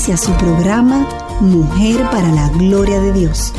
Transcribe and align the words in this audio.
Inicia 0.00 0.16
su 0.16 0.32
programa 0.38 1.06
Mujer 1.42 2.00
para 2.10 2.32
la 2.32 2.48
Gloria 2.48 2.98
de 3.00 3.12
Dios. 3.12 3.52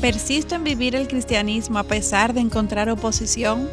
¿Persisto 0.00 0.56
en 0.56 0.64
vivir 0.64 0.96
el 0.96 1.06
cristianismo 1.06 1.78
a 1.78 1.84
pesar 1.84 2.34
de 2.34 2.40
encontrar 2.40 2.90
oposición? 2.90 3.68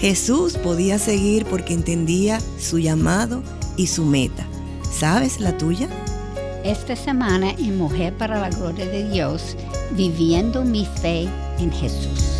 Jesús 0.00 0.56
podía 0.56 0.98
seguir 0.98 1.44
porque 1.44 1.74
entendía 1.74 2.40
su 2.58 2.78
llamado 2.78 3.42
y 3.76 3.88
su 3.88 4.06
meta. 4.06 4.46
¿Sabes 4.90 5.38
la 5.38 5.58
tuya? 5.58 5.86
Esta 6.64 6.96
semana 6.96 7.50
en 7.50 7.76
Mujer 7.76 8.16
para 8.16 8.40
la 8.40 8.48
Gloria 8.48 8.86
de 8.86 9.06
Dios, 9.10 9.58
viviendo 9.90 10.64
mi 10.64 10.86
fe 10.86 11.28
en 11.58 11.70
Jesús. 11.70 12.31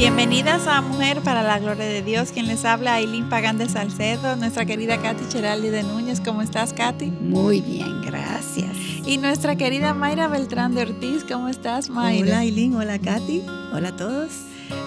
Bienvenidas 0.00 0.66
a 0.66 0.80
Mujer 0.80 1.20
para 1.20 1.42
la 1.42 1.58
Gloria 1.58 1.84
de 1.84 2.00
Dios. 2.00 2.32
Quien 2.32 2.46
les 2.46 2.64
habla, 2.64 2.94
Aileen 2.94 3.28
Pagán 3.28 3.58
de 3.58 3.68
Salcedo, 3.68 4.34
nuestra 4.34 4.64
querida 4.64 4.96
Katy 4.96 5.28
Cheraldi 5.28 5.68
de 5.68 5.82
Núñez. 5.82 6.22
¿Cómo 6.22 6.40
estás, 6.40 6.72
Katy? 6.72 7.10
Muy 7.10 7.60
bien, 7.60 8.00
gracias. 8.00 8.74
Y 9.04 9.18
nuestra 9.18 9.56
querida 9.56 9.92
Mayra 9.92 10.26
Beltrán 10.26 10.74
de 10.74 10.84
Ortiz. 10.84 11.22
¿Cómo 11.30 11.48
estás, 11.48 11.90
Mayra? 11.90 12.28
Hola, 12.28 12.38
Aileen. 12.38 12.76
Hola, 12.76 12.98
Katy. 12.98 13.42
Hola 13.74 13.90
a 13.90 13.96
todos. 13.96 14.30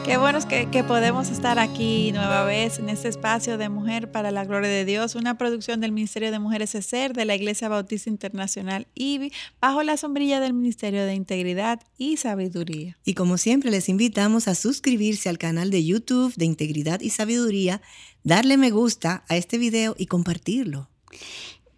Qué 0.06 0.18
bueno 0.18 0.38
es 0.38 0.46
que, 0.46 0.70
que, 0.70 0.84
podemos 0.84 1.30
estar 1.30 1.60
aquí 1.60 2.12
nueva 2.12 2.44
vez 2.44 2.78
en 2.78 2.90
este 2.90 3.08
espacio 3.08 3.58
de 3.58 3.70
Mujer 3.70 4.12
para 4.12 4.32
la 4.32 4.44
Gloria 4.44 4.70
de 4.70 4.84
Dios, 4.84 5.16
una 5.16 5.38
producción 5.38 5.80
del 5.80 5.92
Ministerio 5.92 6.32
de 6.32 6.40
Mujeres 6.40 6.76
ESER 6.76 7.14
de 7.14 7.26
la 7.26 7.36
Iglesia 7.36 7.70
Bautista 7.70 8.10
Internacional 8.10 8.88
IBI, 8.96 9.32
bajo 9.62 9.82
la 9.82 9.96
sombrilla 9.96 10.40
del 10.40 10.54
Ministerio 10.54 11.06
de 11.06 11.16
Integridad 11.16 11.82
y 11.98 12.18
Sabiduría. 12.18 12.98
Y 13.06 13.14
como 13.14 13.38
siempre, 13.38 13.72
les 13.72 13.88
invitamos 13.88 14.48
a 14.48 14.56
suscribirse 14.56 15.30
al 15.30 15.38
canal 15.38 15.70
de 15.70 15.86
YouTube 15.86 16.36
de 16.36 16.46
Integridad 16.46 17.00
y 17.00 17.10
Sabiduría, 17.10 17.82
darle 18.24 18.58
me 18.58 18.72
gusta 18.72 19.24
a 19.30 19.38
este 19.38 19.58
video 19.58 19.96
y 19.98 20.08
compartirlo. 20.08 20.90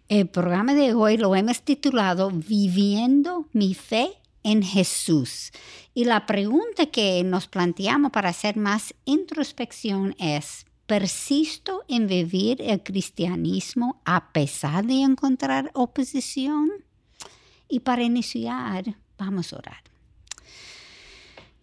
El 0.08 0.28
programa 0.28 0.74
de 0.74 0.94
hoy 0.94 1.16
lo 1.16 1.34
hemos 1.34 1.62
titulado 1.62 2.30
Viviendo 2.30 3.48
mi 3.52 3.74
fe 3.74 4.10
en 4.46 4.62
Jesús. 4.62 5.50
Y 5.92 6.04
la 6.04 6.24
pregunta 6.24 6.86
que 6.86 7.22
nos 7.24 7.48
planteamos 7.48 8.12
para 8.12 8.28
hacer 8.28 8.56
más 8.56 8.94
introspección 9.04 10.14
es, 10.20 10.66
¿persisto 10.86 11.82
en 11.88 12.06
vivir 12.06 12.62
el 12.62 12.80
cristianismo 12.80 14.00
a 14.04 14.32
pesar 14.32 14.86
de 14.86 15.02
encontrar 15.02 15.72
oposición? 15.74 16.70
Y 17.68 17.80
para 17.80 18.04
iniciar, 18.04 18.94
vamos 19.18 19.52
a 19.52 19.56
orar. 19.56 19.82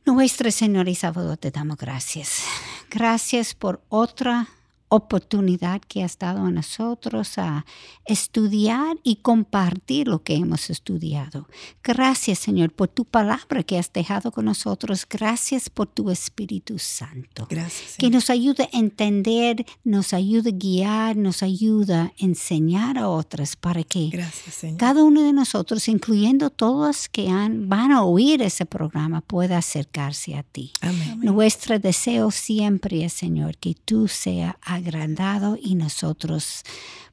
Nuestro 0.06 0.52
Señor 0.52 0.89
y 0.89 0.95
Salvador, 0.95 1.38
te 1.38 1.52
damos 1.52 1.78
gracias. 1.78 2.44
Gracias 2.89 3.54
por 3.54 3.81
otra 3.88 4.50
oportunidad 4.95 5.81
que 5.81 6.03
has 6.03 6.19
dado 6.19 6.45
a 6.45 6.52
nosotros 6.52 7.37
a 7.37 7.65
estudiar 8.05 8.98
y 9.04 9.17
compartir 9.17 10.08
lo 10.08 10.23
que 10.23 10.36
hemos 10.36 10.70
estudiado. 10.70 11.48
Gracias, 11.83 12.39
Señor, 12.39 12.71
por 12.71 12.89
tu 12.89 13.05
palabra 13.05 13.64
que 13.64 13.80
has 13.80 13.92
dejado 13.92 14.32
con 14.32 14.45
nosotros. 14.45 15.08
Gracias 15.09 15.70
por 15.70 15.87
tu 15.87 16.11
Espíritu 16.11 16.77
Santo. 16.77 17.48
Gracias. 17.49 17.95
Que 17.98 18.09
nos 18.09 18.30
ayude 18.30 18.70
a 18.71 18.77
entender, 18.77 19.65
nos 19.83 20.14
ayude 20.14 20.52
a 20.52 20.53
guiar, 20.53 21.17
nos 21.17 21.42
ayuda 21.42 22.03
a 22.03 22.14
enseñar 22.17 22.98
a 22.99 23.09
otras 23.09 23.55
para 23.55 23.83
que 23.83 24.09
Gracias, 24.09 24.64
cada 24.77 25.03
uno 25.03 25.23
de 25.23 25.33
nosotros, 25.33 25.87
incluyendo 25.87 26.49
todos 26.49 27.09
que 27.09 27.30
han, 27.30 27.67
van 27.67 27.92
a 27.92 28.03
oír 28.03 28.42
ese 28.42 28.65
programa, 28.65 29.21
pueda 29.21 29.58
acercarse 29.58 30.36
a 30.36 30.43
ti. 30.43 30.71
Amén. 30.82 31.20
Nuestro 31.21 31.80
deseo 31.80 32.30
siempre 32.30 33.03
es, 33.03 33.14
Señor, 33.14 33.58
que 33.58 33.73
tú 33.73 34.08
seas 34.08 34.55
agrandado 34.83 35.58
y 35.61 35.76
nosotros 35.76 36.64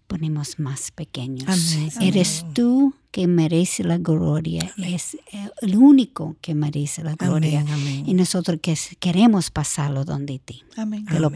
ponemos 0.06 0.58
más 0.58 0.90
pequeños. 0.90 1.48
Amén. 1.48 1.90
Eres 2.00 2.44
tú 2.52 2.94
que 3.12 3.26
merece 3.26 3.84
la 3.84 3.98
gloria, 3.98 4.72
Amén. 4.76 4.94
es 4.94 5.16
el 5.62 5.76
único 5.76 6.36
que 6.40 6.54
merece 6.54 7.04
la 7.04 7.14
gloria. 7.14 7.64
Y 8.06 8.14
nosotros 8.14 8.58
que 8.60 8.76
queremos 8.98 9.50
pasarlo 9.50 10.04
donde 10.04 10.38
ti. 10.38 10.62
Te 11.08 11.20
lo 11.20 11.30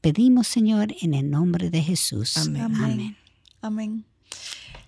pedimos, 0.00 0.48
Señor, 0.48 0.94
en 1.00 1.14
el 1.14 1.30
nombre 1.30 1.70
de 1.70 1.82
Jesús. 1.82 2.36
Amén. 2.36 3.16
Amén. 3.62 4.04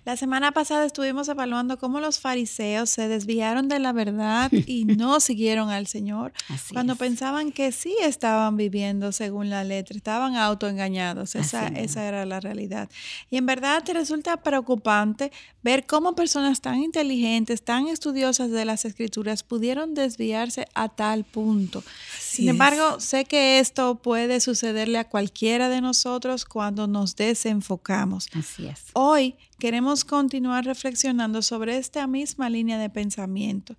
La 0.03 0.17
semana 0.17 0.51
pasada 0.51 0.85
estuvimos 0.85 1.29
evaluando 1.29 1.77
cómo 1.77 1.99
los 1.99 2.19
fariseos 2.19 2.89
se 2.89 3.07
desviaron 3.07 3.67
de 3.67 3.77
la 3.77 3.93
verdad 3.93 4.51
y 4.51 4.85
no 4.85 5.19
siguieron 5.19 5.69
al 5.69 5.85
Señor 5.85 6.33
Así 6.49 6.73
cuando 6.73 6.93
es. 6.93 6.99
pensaban 6.99 7.51
que 7.51 7.71
sí 7.71 7.95
estaban 8.01 8.57
viviendo 8.57 9.11
según 9.11 9.51
la 9.51 9.63
letra, 9.63 9.95
estaban 9.95 10.35
autoengañados, 10.35 11.35
esa, 11.35 11.67
Así 11.67 11.75
esa 11.77 12.03
era 12.07 12.25
la 12.25 12.39
realidad. 12.39 12.89
Y 13.29 13.37
en 13.37 13.45
verdad 13.45 13.83
te 13.83 13.93
resulta 13.93 14.37
preocupante 14.37 15.31
ver 15.61 15.85
cómo 15.85 16.15
personas 16.15 16.61
tan 16.61 16.79
inteligentes, 16.79 17.61
tan 17.61 17.87
estudiosas 17.87 18.49
de 18.49 18.65
las 18.65 18.85
escrituras 18.85 19.43
pudieron 19.43 19.93
desviarse 19.93 20.65
a 20.73 20.89
tal 20.89 21.25
punto. 21.25 21.83
Así 22.17 22.37
Sin 22.37 22.45
es. 22.45 22.51
embargo, 22.51 22.99
sé 22.99 23.25
que 23.25 23.59
esto 23.59 24.01
puede 24.01 24.39
sucederle 24.39 24.97
a 24.97 25.07
cualquiera 25.07 25.69
de 25.69 25.79
nosotros 25.79 26.45
cuando 26.45 26.87
nos 26.87 27.15
desenfocamos. 27.15 28.27
Así 28.33 28.65
es. 28.65 28.85
Hoy 28.93 29.35
queremos 29.61 30.05
continuar 30.05 30.65
reflexionando 30.65 31.43
sobre 31.43 31.77
esta 31.77 32.07
misma 32.07 32.49
línea 32.49 32.79
de 32.79 32.89
pensamiento. 32.89 33.75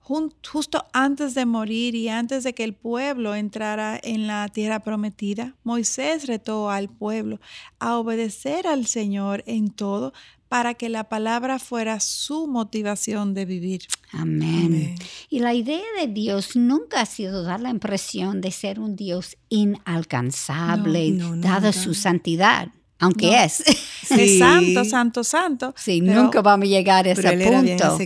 Justo 0.00 0.86
antes 0.94 1.34
de 1.34 1.44
morir 1.44 1.94
y 1.94 2.08
antes 2.08 2.44
de 2.44 2.54
que 2.54 2.64
el 2.64 2.72
pueblo 2.72 3.34
entrara 3.34 4.00
en 4.02 4.26
la 4.26 4.48
tierra 4.48 4.80
prometida, 4.80 5.54
Moisés 5.64 6.26
retó 6.26 6.70
al 6.70 6.88
pueblo 6.88 7.40
a 7.78 7.98
obedecer 7.98 8.66
al 8.66 8.86
Señor 8.86 9.44
en 9.46 9.68
todo 9.68 10.14
para 10.48 10.72
que 10.72 10.88
la 10.88 11.10
palabra 11.10 11.58
fuera 11.58 12.00
su 12.00 12.46
motivación 12.46 13.34
de 13.34 13.44
vivir. 13.44 13.82
Amén. 14.12 14.64
Amén. 14.64 14.94
Y 15.28 15.40
la 15.40 15.52
idea 15.52 15.84
de 16.00 16.06
Dios 16.06 16.56
nunca 16.56 17.02
ha 17.02 17.06
sido 17.06 17.42
dar 17.42 17.60
la 17.60 17.68
impresión 17.68 18.40
de 18.40 18.50
ser 18.50 18.80
un 18.80 18.96
Dios 18.96 19.36
inalcanzable, 19.50 21.10
No, 21.10 21.36
no, 21.36 21.42
dada 21.42 21.74
su 21.74 21.92
santidad, 21.92 22.70
aunque 22.98 23.26
No. 23.30 23.36
es. 23.38 23.62
Sí. 24.08 24.38
santo, 24.38 24.84
santo, 24.86 25.22
santo. 25.24 25.74
Sí, 25.76 26.00
pero- 26.00 26.22
nunca 26.22 26.40
vamos 26.40 26.64
a 26.66 26.68
llegar 26.70 27.06
a 27.06 27.10
ese 27.12 27.20
Pero 27.22 27.50
punto. 27.50 27.98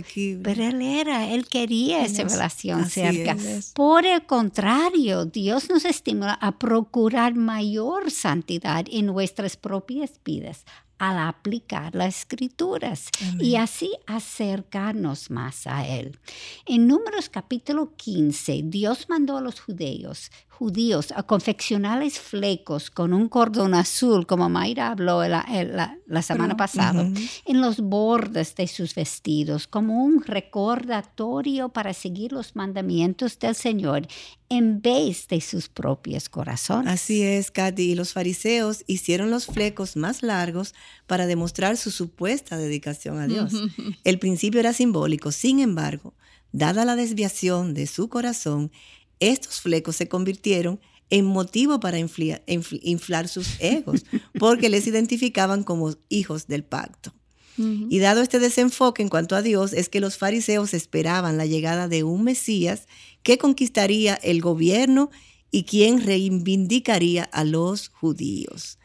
Pero 0.43 0.63
él 0.65 0.81
era, 0.81 1.29
él 1.31 1.47
quería 1.47 2.03
esa 2.05 2.23
relación 2.23 2.89
cerca. 2.89 3.31
es. 3.33 3.71
Por 3.73 4.05
el 4.05 4.25
contrario, 4.25 5.23
Dios 5.25 5.69
nos 5.69 5.85
estimula 5.85 6.33
a 6.33 6.59
procurar 6.59 7.35
mayor 7.35 8.11
santidad 8.11 8.85
en 8.91 9.05
nuestras 9.05 9.55
propias 9.55 10.11
vidas 10.25 10.65
al 11.09 11.17
aplicar 11.19 11.93
las 11.95 12.19
escrituras 12.19 13.09
y 13.39 13.55
así 13.55 13.91
acercarnos 14.07 15.29
más 15.31 15.67
a 15.67 15.85
Él. 15.87 16.17
En 16.65 16.87
Números 16.87 17.29
capítulo 17.29 17.93
15, 17.95 18.61
Dios 18.65 19.07
mandó 19.09 19.37
a 19.37 19.41
los 19.41 19.59
judíos, 19.59 20.31
judíos 20.49 21.11
a 21.15 21.23
confeccionarles 21.23 22.19
flecos 22.19 22.89
con 22.91 23.13
un 23.13 23.27
cordón 23.27 23.73
azul, 23.73 24.25
como 24.27 24.49
Mayra 24.49 24.89
habló 24.91 25.21
la, 25.27 25.45
la- 25.49 25.97
la 26.05 26.21
semana 26.21 26.55
pasada, 26.57 27.03
en 27.45 27.61
los 27.61 27.79
bordes 27.79 28.55
de 28.55 28.67
sus 28.67 28.93
vestidos, 28.95 29.67
como 29.67 30.03
un 30.03 30.23
recordatorio 30.23 31.69
para 31.69 31.93
seguir 31.93 32.31
los 32.33 32.55
mandamientos 32.55 33.39
del 33.39 33.55
Señor 33.55 34.07
en 34.55 34.81
vez 34.81 35.27
de 35.27 35.41
sus 35.41 35.67
propios 35.69 36.29
corazones. 36.29 36.93
Así 36.93 37.21
es, 37.23 37.51
Katy. 37.51 37.91
Y 37.91 37.95
los 37.95 38.13
fariseos 38.13 38.83
hicieron 38.87 39.31
los 39.31 39.45
flecos 39.47 39.95
más 39.95 40.23
largos 40.23 40.73
para 41.07 41.25
demostrar 41.27 41.77
su 41.77 41.91
supuesta 41.91 42.57
dedicación 42.57 43.19
a 43.19 43.27
Dios. 43.27 43.53
El 44.03 44.19
principio 44.19 44.59
era 44.59 44.73
simbólico, 44.73 45.31
sin 45.31 45.59
embargo, 45.59 46.13
dada 46.51 46.85
la 46.85 46.95
desviación 46.95 47.73
de 47.73 47.87
su 47.87 48.09
corazón, 48.09 48.71
estos 49.19 49.61
flecos 49.61 49.95
se 49.95 50.07
convirtieron 50.07 50.79
en 51.09 51.25
motivo 51.25 51.79
para 51.79 51.99
inflia- 51.99 52.43
infl- 52.47 52.79
inflar 52.83 53.27
sus 53.27 53.59
egos, 53.59 54.05
porque 54.39 54.69
les 54.69 54.87
identificaban 54.87 55.63
como 55.63 55.95
hijos 56.09 56.47
del 56.47 56.63
pacto. 56.63 57.13
Y 57.55 57.99
dado 57.99 58.23
este 58.23 58.39
desenfoque 58.39 59.03
en 59.03 59.09
cuanto 59.09 59.35
a 59.35 59.43
Dios, 59.43 59.73
es 59.73 59.87
que 59.87 59.99
los 59.99 60.17
fariseos 60.17 60.73
esperaban 60.73 61.37
la 61.37 61.45
llegada 61.45 61.87
de 61.87 62.03
un 62.03 62.23
Mesías 62.23 62.87
¿Qué 63.23 63.37
conquistaría 63.37 64.15
el 64.15 64.41
gobierno 64.41 65.09
y 65.51 65.63
quién 65.63 66.01
reivindicaría 66.05 67.23
a 67.23 67.43
los 67.43 67.89
judíos? 67.89 68.77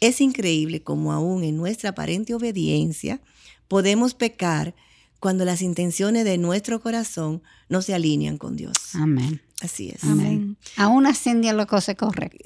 Es 0.00 0.20
increíble 0.20 0.82
como 0.82 1.12
aún 1.12 1.42
en 1.44 1.56
nuestra 1.56 1.90
aparente 1.90 2.34
obediencia 2.34 3.20
podemos 3.68 4.14
pecar 4.14 4.74
cuando 5.18 5.44
las 5.46 5.62
intenciones 5.62 6.24
de 6.24 6.36
nuestro 6.38 6.80
corazón 6.80 7.42
no 7.70 7.80
se 7.82 7.94
alinean 7.94 8.36
con 8.36 8.54
Dios. 8.56 8.74
Amén. 8.94 9.40
Así 9.62 9.88
es. 9.88 10.04
Amén. 10.04 10.58
Aún 10.76 11.06
haciendo. 11.06 11.48
Ha- 11.48 11.54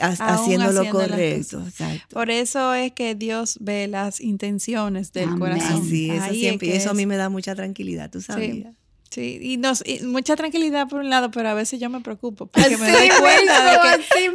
Aún 0.06 0.20
haciendo 0.20 0.70
lo 0.72 0.88
correcto. 0.90 1.60
Exacto. 1.66 2.14
Por 2.14 2.30
eso 2.30 2.72
es 2.74 2.92
que 2.92 3.16
Dios 3.16 3.58
ve 3.60 3.88
las 3.88 4.20
intenciones 4.20 5.12
del 5.12 5.30
Amén. 5.30 5.38
corazón. 5.40 5.82
Así, 5.82 6.10
Ahí 6.10 6.18
es 6.34 6.38
siempre. 6.38 6.68
y 6.68 6.70
que 6.70 6.76
eso 6.76 6.90
a 6.90 6.94
mí 6.94 7.06
me 7.06 7.16
da 7.16 7.28
mucha 7.28 7.56
tranquilidad, 7.56 8.08
tú 8.10 8.20
Sí, 8.20 8.26
sabías. 8.26 8.74
Sí, 9.10 9.38
y, 9.42 9.56
nos, 9.56 9.82
y 9.86 10.00
mucha 10.04 10.36
tranquilidad 10.36 10.88
por 10.88 11.00
un 11.00 11.10
lado, 11.10 11.30
pero 11.30 11.48
a 11.48 11.54
veces 11.54 11.78
yo 11.80 11.90
me 11.90 12.00
preocupo 12.00 12.46
porque 12.46 12.76
me 12.76 12.90
doy 12.90 13.08
cuenta 13.20 13.64
de 13.64 13.78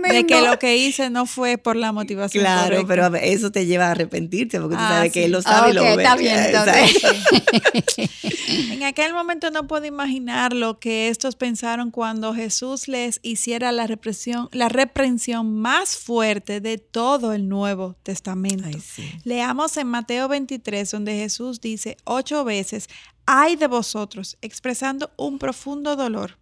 que, 0.07 0.13
de 0.13 0.25
que 0.27 0.41
lo 0.41 0.59
que 0.59 0.77
hice 0.77 1.09
no 1.09 1.25
fue 1.25 1.57
por 1.57 1.75
la 1.75 1.91
motivación 1.91 2.43
Claro, 2.43 2.83
correcta. 2.85 2.87
pero 3.11 3.15
eso 3.15 3.51
te 3.51 3.65
lleva 3.65 3.87
a 3.87 3.91
arrepentirte 3.91 4.59
porque 4.59 4.75
tú 4.75 4.81
Ah, 4.83 4.89
sabes 4.89 5.11
que 5.13 5.19
sí. 5.21 5.25
él 5.25 5.31
lo 5.31 5.41
sabe 5.41 5.71
y 5.71 5.73
lo 5.73 5.81
ve. 5.83 5.91
está 5.93 6.15
bien, 6.15 6.37
entonces. 6.45 7.01
En 8.47 8.83
aquel 8.83 9.13
momento 9.13 9.49
no 9.51 9.67
puedo 9.67 9.85
imaginar 9.85 10.53
lo 10.53 10.79
que 10.79 11.09
estos 11.09 11.35
pensaron 11.35 11.91
cuando 11.91 12.33
Jesús 12.33 12.87
les 12.87 13.19
hiciera 13.23 13.71
la 13.71 13.87
represión, 13.87 14.49
la 14.51 14.69
reprensión 14.69 15.59
más 15.59 15.97
fuerte 15.97 16.61
de 16.61 16.77
todo 16.77 17.33
el 17.33 17.49
Nuevo 17.49 17.95
Testamento. 18.03 18.65
Ay, 18.67 18.79
sí. 18.81 19.09
Leamos 19.23 19.77
en 19.77 19.87
Mateo 19.87 20.27
23, 20.27 20.91
donde 20.91 21.13
Jesús 21.17 21.59
dice 21.61 21.97
ocho 22.03 22.43
veces, 22.43 22.87
ay 23.25 23.55
de 23.55 23.67
vosotros, 23.67 24.37
expresando 24.41 25.11
un 25.17 25.39
profundo 25.39 25.95
dolor 25.95 26.37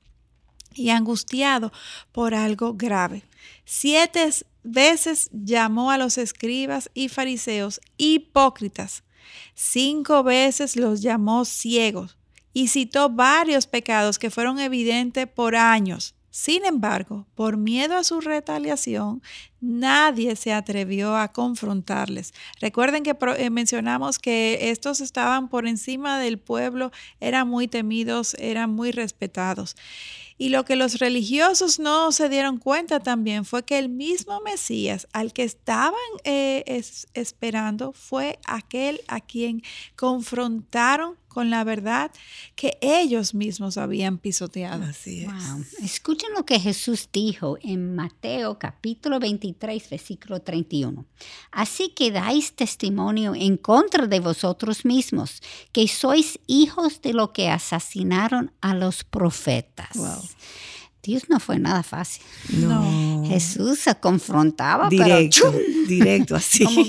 y 0.76 0.90
angustiado 0.90 1.72
por 2.12 2.34
algo 2.34 2.74
grave. 2.74 3.24
Siete 3.66 4.30
veces 4.64 5.30
llamó 5.32 5.92
a 5.92 5.98
los 5.98 6.18
escribas 6.18 6.90
y 6.94 7.10
fariseos 7.10 7.82
hipócritas. 7.98 9.04
Cinco 9.54 10.24
veces 10.24 10.76
los 10.76 11.02
llamó 11.02 11.46
ciegos 11.46 12.18
y 12.54 12.68
citó 12.68 13.10
varios 13.10 13.68
pecados 13.68 14.20
que 14.20 14.30
fueron 14.30 14.60
evidentes 14.60 15.28
por 15.28 15.56
años. 15.56 16.16
Sin 16.30 16.66
embargo, 16.66 17.28
por 17.36 17.58
miedo 17.58 17.96
a 17.96 18.04
su 18.04 18.20
retaliación, 18.20 19.22
nadie 19.64 20.36
se 20.36 20.52
atrevió 20.54 21.16
a 21.16 21.32
confrontarles. 21.32 22.34
Recuerden 22.60 23.04
que 23.04 23.16
eh, 23.38 23.50
mencionamos 23.50 24.20
que 24.20 24.70
estos 24.70 25.00
estaban 25.02 25.48
por 25.48 25.66
encima 25.68 26.20
del 26.20 26.38
pueblo, 26.38 26.92
eran 27.22 27.48
muy 27.48 27.68
temidos, 27.68 28.36
eran 28.40 28.70
muy 28.72 28.92
respetados. 28.92 29.76
Y 30.38 30.50
lo 30.50 30.66
que 30.66 30.76
los 30.76 30.98
religiosos 31.00 31.80
no 31.80 32.12
se 32.12 32.28
dieron 32.28 32.58
cuenta 32.58 33.00
también 33.00 33.46
fue 33.46 33.64
que 33.64 33.78
el 33.78 33.88
mismo 33.88 34.42
Mesías 34.42 35.08
al 35.14 35.32
que 35.32 35.44
estaban 35.44 35.94
eh, 36.24 36.64
es- 36.66 37.08
esperando 37.14 37.94
fue 37.94 38.40
aquel 38.46 39.00
a 39.08 39.22
quien 39.22 39.62
confrontaron 39.96 41.16
con 41.28 41.50
la 41.50 41.64
verdad 41.64 42.12
que 42.56 42.78
ellos 42.82 43.34
mismos 43.34 43.78
habían 43.78 44.20
pisoteado. 44.20 44.84
Así 44.84 45.22
es. 45.22 45.28
Wow. 45.28 45.66
Escuchen 45.82 46.30
lo 46.36 46.46
que 46.46 46.60
Jesús 46.60 47.10
dijo 47.12 47.58
en 47.64 47.96
Mateo 47.96 48.60
capítulo 48.60 49.20
23, 49.20 49.53
versículo 49.90 50.42
31. 50.42 51.06
Así 51.52 51.90
que 51.90 52.12
dais 52.12 52.54
testimonio 52.54 53.34
en 53.36 53.58
contra 53.58 54.08
de 54.08 54.20
vosotros 54.20 54.86
mismos, 54.86 55.42
que 55.72 55.88
sois 55.88 56.40
hijos 56.48 57.02
de 57.02 57.14
lo 57.14 57.32
que 57.34 57.50
asesinaron 57.50 58.52
a 58.62 58.74
los 58.76 59.04
profetas. 59.04 59.96
Wow. 59.96 60.22
Dios 61.06 61.24
no 61.28 61.40
fue 61.42 61.60
nada 61.60 61.84
fácil. 61.84 62.24
No. 62.50 63.26
Jesús 63.28 63.80
se 63.80 63.94
confrontaba, 63.96 64.88
pero 64.90 65.04
Directo, 65.04 65.52
¡chum! 65.52 65.54
directo, 65.88 66.36
así. 66.38 66.64
Como 66.64 66.82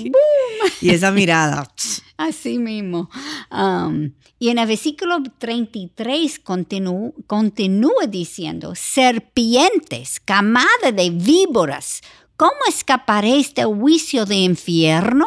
y 0.81 0.89
esa 0.89 1.11
mirada. 1.11 1.69
Así 2.15 2.57
mismo. 2.57 3.09
Um, 3.51 4.11
y 4.39 4.49
en 4.49 4.59
el 4.59 4.67
versículo 4.67 5.17
33 5.37 6.41
continú- 6.45 7.13
continúa 7.27 8.07
diciendo, 8.07 8.73
serpientes, 8.73 10.21
camada 10.23 10.91
de 10.93 11.09
víboras, 11.09 12.01
¿cómo 12.37 12.53
escaparéis 12.67 13.53
del 13.53 13.67
juicio 13.67 14.25
de 14.25 14.35
infierno? 14.35 15.25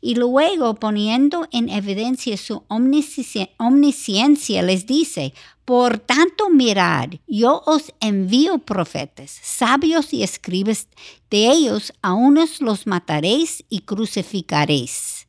Y 0.00 0.14
luego 0.14 0.74
poniendo 0.74 1.48
en 1.52 1.68
evidencia 1.68 2.36
su 2.36 2.62
omnisci- 2.68 3.50
omnisciencia, 3.58 4.62
les 4.62 4.86
dice, 4.86 5.32
por 5.64 5.98
tanto, 5.98 6.50
mirad, 6.50 7.10
yo 7.26 7.62
os 7.64 7.92
envío 8.00 8.58
profetas, 8.58 9.38
sabios 9.42 10.12
y 10.12 10.22
escribas, 10.22 10.88
de 11.30 11.48
ellos 11.50 11.92
a 12.02 12.12
unos 12.12 12.60
los 12.60 12.86
mataréis 12.86 13.64
y 13.68 13.80
crucificaréis, 13.80 15.19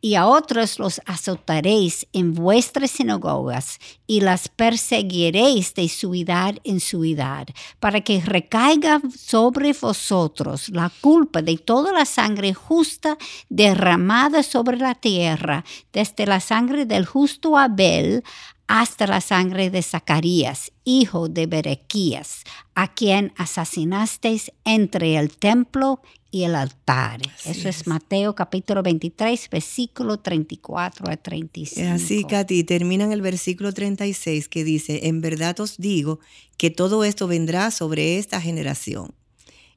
y 0.00 0.14
a 0.14 0.26
otros 0.26 0.78
los 0.78 1.00
azotaréis 1.04 2.06
en 2.12 2.34
vuestras 2.34 2.90
sinagogas, 2.90 3.78
y 4.06 4.20
las 4.20 4.48
perseguiréis 4.48 5.74
de 5.74 5.88
ciudad 5.88 6.54
en 6.64 6.80
ciudad, 6.80 7.46
para 7.80 8.00
que 8.00 8.20
recaiga 8.20 9.00
sobre 9.16 9.72
vosotros 9.72 10.68
la 10.68 10.90
culpa 11.00 11.42
de 11.42 11.56
toda 11.56 11.92
la 11.92 12.04
sangre 12.04 12.54
justa 12.54 13.16
derramada 13.48 14.42
sobre 14.42 14.76
la 14.76 14.94
tierra, 14.94 15.64
desde 15.92 16.26
la 16.26 16.40
sangre 16.40 16.84
del 16.84 17.06
justo 17.06 17.56
Abel 17.56 18.22
hasta 18.66 19.06
la 19.06 19.20
sangre 19.20 19.70
de 19.70 19.82
Zacarías, 19.82 20.72
hijo 20.84 21.28
de 21.28 21.46
Berequías, 21.46 22.44
a 22.74 22.92
quien 22.94 23.32
asesinasteis 23.36 24.52
entre 24.64 25.16
el 25.16 25.36
templo 25.36 26.00
y 26.30 26.44
el 26.44 26.54
altar. 26.54 27.20
Así 27.38 27.50
Eso 27.50 27.68
es. 27.68 27.80
es. 27.80 27.86
Mateo 27.86 28.34
capítulo 28.34 28.82
23, 28.82 29.50
versículo 29.50 30.18
34 30.18 31.10
a 31.10 31.16
35. 31.16 31.80
Es 31.80 32.02
así, 32.02 32.24
Katy, 32.24 32.64
termina 32.64 33.04
en 33.04 33.12
el 33.12 33.20
versículo 33.20 33.72
36 33.72 34.48
que 34.48 34.64
dice, 34.64 35.06
en 35.06 35.20
verdad 35.20 35.60
os 35.60 35.76
digo 35.76 36.18
que 36.56 36.70
todo 36.70 37.04
esto 37.04 37.28
vendrá 37.28 37.70
sobre 37.70 38.18
esta 38.18 38.40
generación. 38.40 39.14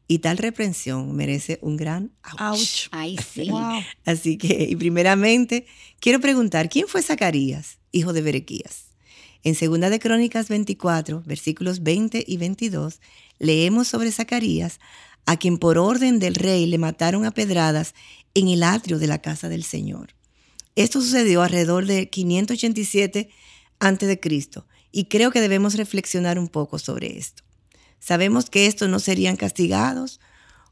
Y 0.08 0.20
tal 0.20 0.38
reprensión 0.38 1.16
merece 1.16 1.58
un 1.62 1.78
gran. 1.78 2.12
Ouch. 2.40 2.88
Ay, 2.92 3.18
sí. 3.18 3.50
Wow. 3.50 3.82
Así 4.06 4.38
que, 4.38 4.68
y 4.70 4.76
primeramente, 4.76 5.66
quiero 6.00 6.20
preguntar, 6.20 6.70
¿quién 6.70 6.88
fue 6.88 7.02
Zacarías, 7.02 7.80
hijo 7.96 8.14
de 8.14 8.22
Berequías? 8.22 8.86
En 9.44 9.56
Segunda 9.56 9.90
de 9.90 10.00
Crónicas 10.00 10.50
24, 10.50 11.24
versículos 11.26 11.82
20 11.82 12.24
y 12.28 12.38
22, 12.38 13.00
leemos 13.40 13.88
sobre 13.88 14.12
Zacarías, 14.12 14.80
a 15.26 15.38
quien 15.38 15.58
por 15.58 15.78
orden 15.78 16.20
del 16.20 16.36
rey 16.36 16.66
le 16.66 16.78
mataron 16.78 17.26
a 17.26 17.32
pedradas 17.32 17.96
en 18.34 18.50
el 18.50 18.64
atrio 18.64 19.00
de 19.00 19.08
la 19.08 19.22
casa 19.22 19.48
del 19.50 19.64
Señor. 19.64 20.10
Esto 20.76 21.00
sucedió 21.00 21.42
alrededor 21.42 21.86
de 21.86 22.10
587 22.10 23.30
a.C. 23.80 24.20
y 24.92 25.06
creo 25.06 25.32
que 25.32 25.42
debemos 25.42 25.76
reflexionar 25.76 26.38
un 26.38 26.50
poco 26.50 26.80
sobre 26.80 27.18
esto. 27.18 27.44
Sabemos 28.00 28.50
que 28.50 28.68
estos 28.68 28.90
no 28.90 29.00
serían 29.00 29.38
castigados 29.38 30.20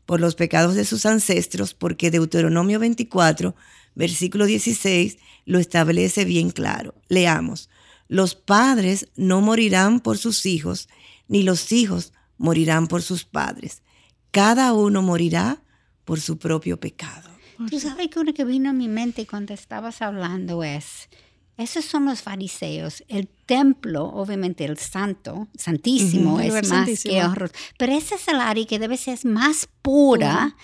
por 0.06 0.20
los 0.20 0.36
pecados 0.36 0.75
de 0.75 0.84
sus 0.84 1.06
ancestros, 1.06 1.74
porque 1.74 2.12
Deuteronomio 2.12 2.80
24, 2.80 3.56
versículo 3.95 4.45
16, 4.45 5.17
lo 5.45 5.59
establece 5.59 6.25
bien 6.25 6.50
claro. 6.51 6.95
Leamos, 7.09 7.69
los 8.07 8.35
padres 8.35 9.07
no 9.15 9.41
morirán 9.41 10.00
por 10.00 10.17
sus 10.17 10.45
hijos, 10.45 10.89
ni 11.27 11.43
los 11.43 11.71
hijos 11.71 12.13
morirán 12.38 12.88
por 12.88 13.01
sus 13.01 13.23
padres. 13.23 13.81
Cada 14.31 14.73
uno 14.73 15.01
morirá 15.01 15.63
por 16.05 16.19
su 16.19 16.38
propio 16.38 16.79
pecado. 16.79 17.29
Tú 17.69 17.79
sabes 17.79 18.09
que 18.09 18.19
uno 18.19 18.33
que 18.33 18.43
vino 18.43 18.69
a 18.71 18.73
mi 18.73 18.88
mente 18.88 19.25
cuando 19.27 19.53
estabas 19.53 20.01
hablando 20.01 20.63
es, 20.63 21.07
esos 21.55 21.85
son 21.85 22.05
los 22.05 22.21
fariseos. 22.21 23.03
El 23.07 23.27
templo, 23.27 24.05
obviamente 24.05 24.65
el 24.65 24.77
santo, 24.79 25.47
santísimo, 25.55 26.33
Ujú. 26.33 26.39
El 26.41 26.47
es 26.47 26.53
más 26.53 26.67
santísimo. 26.67 27.13
que 27.13 27.23
horror. 27.23 27.51
Pero 27.77 27.93
ese 27.93 28.15
es 28.15 28.27
el 28.27 28.39
área 28.39 28.65
que 28.65 28.79
debe 28.79 28.97
ser 28.97 29.23
más 29.25 29.69
pura 29.81 30.55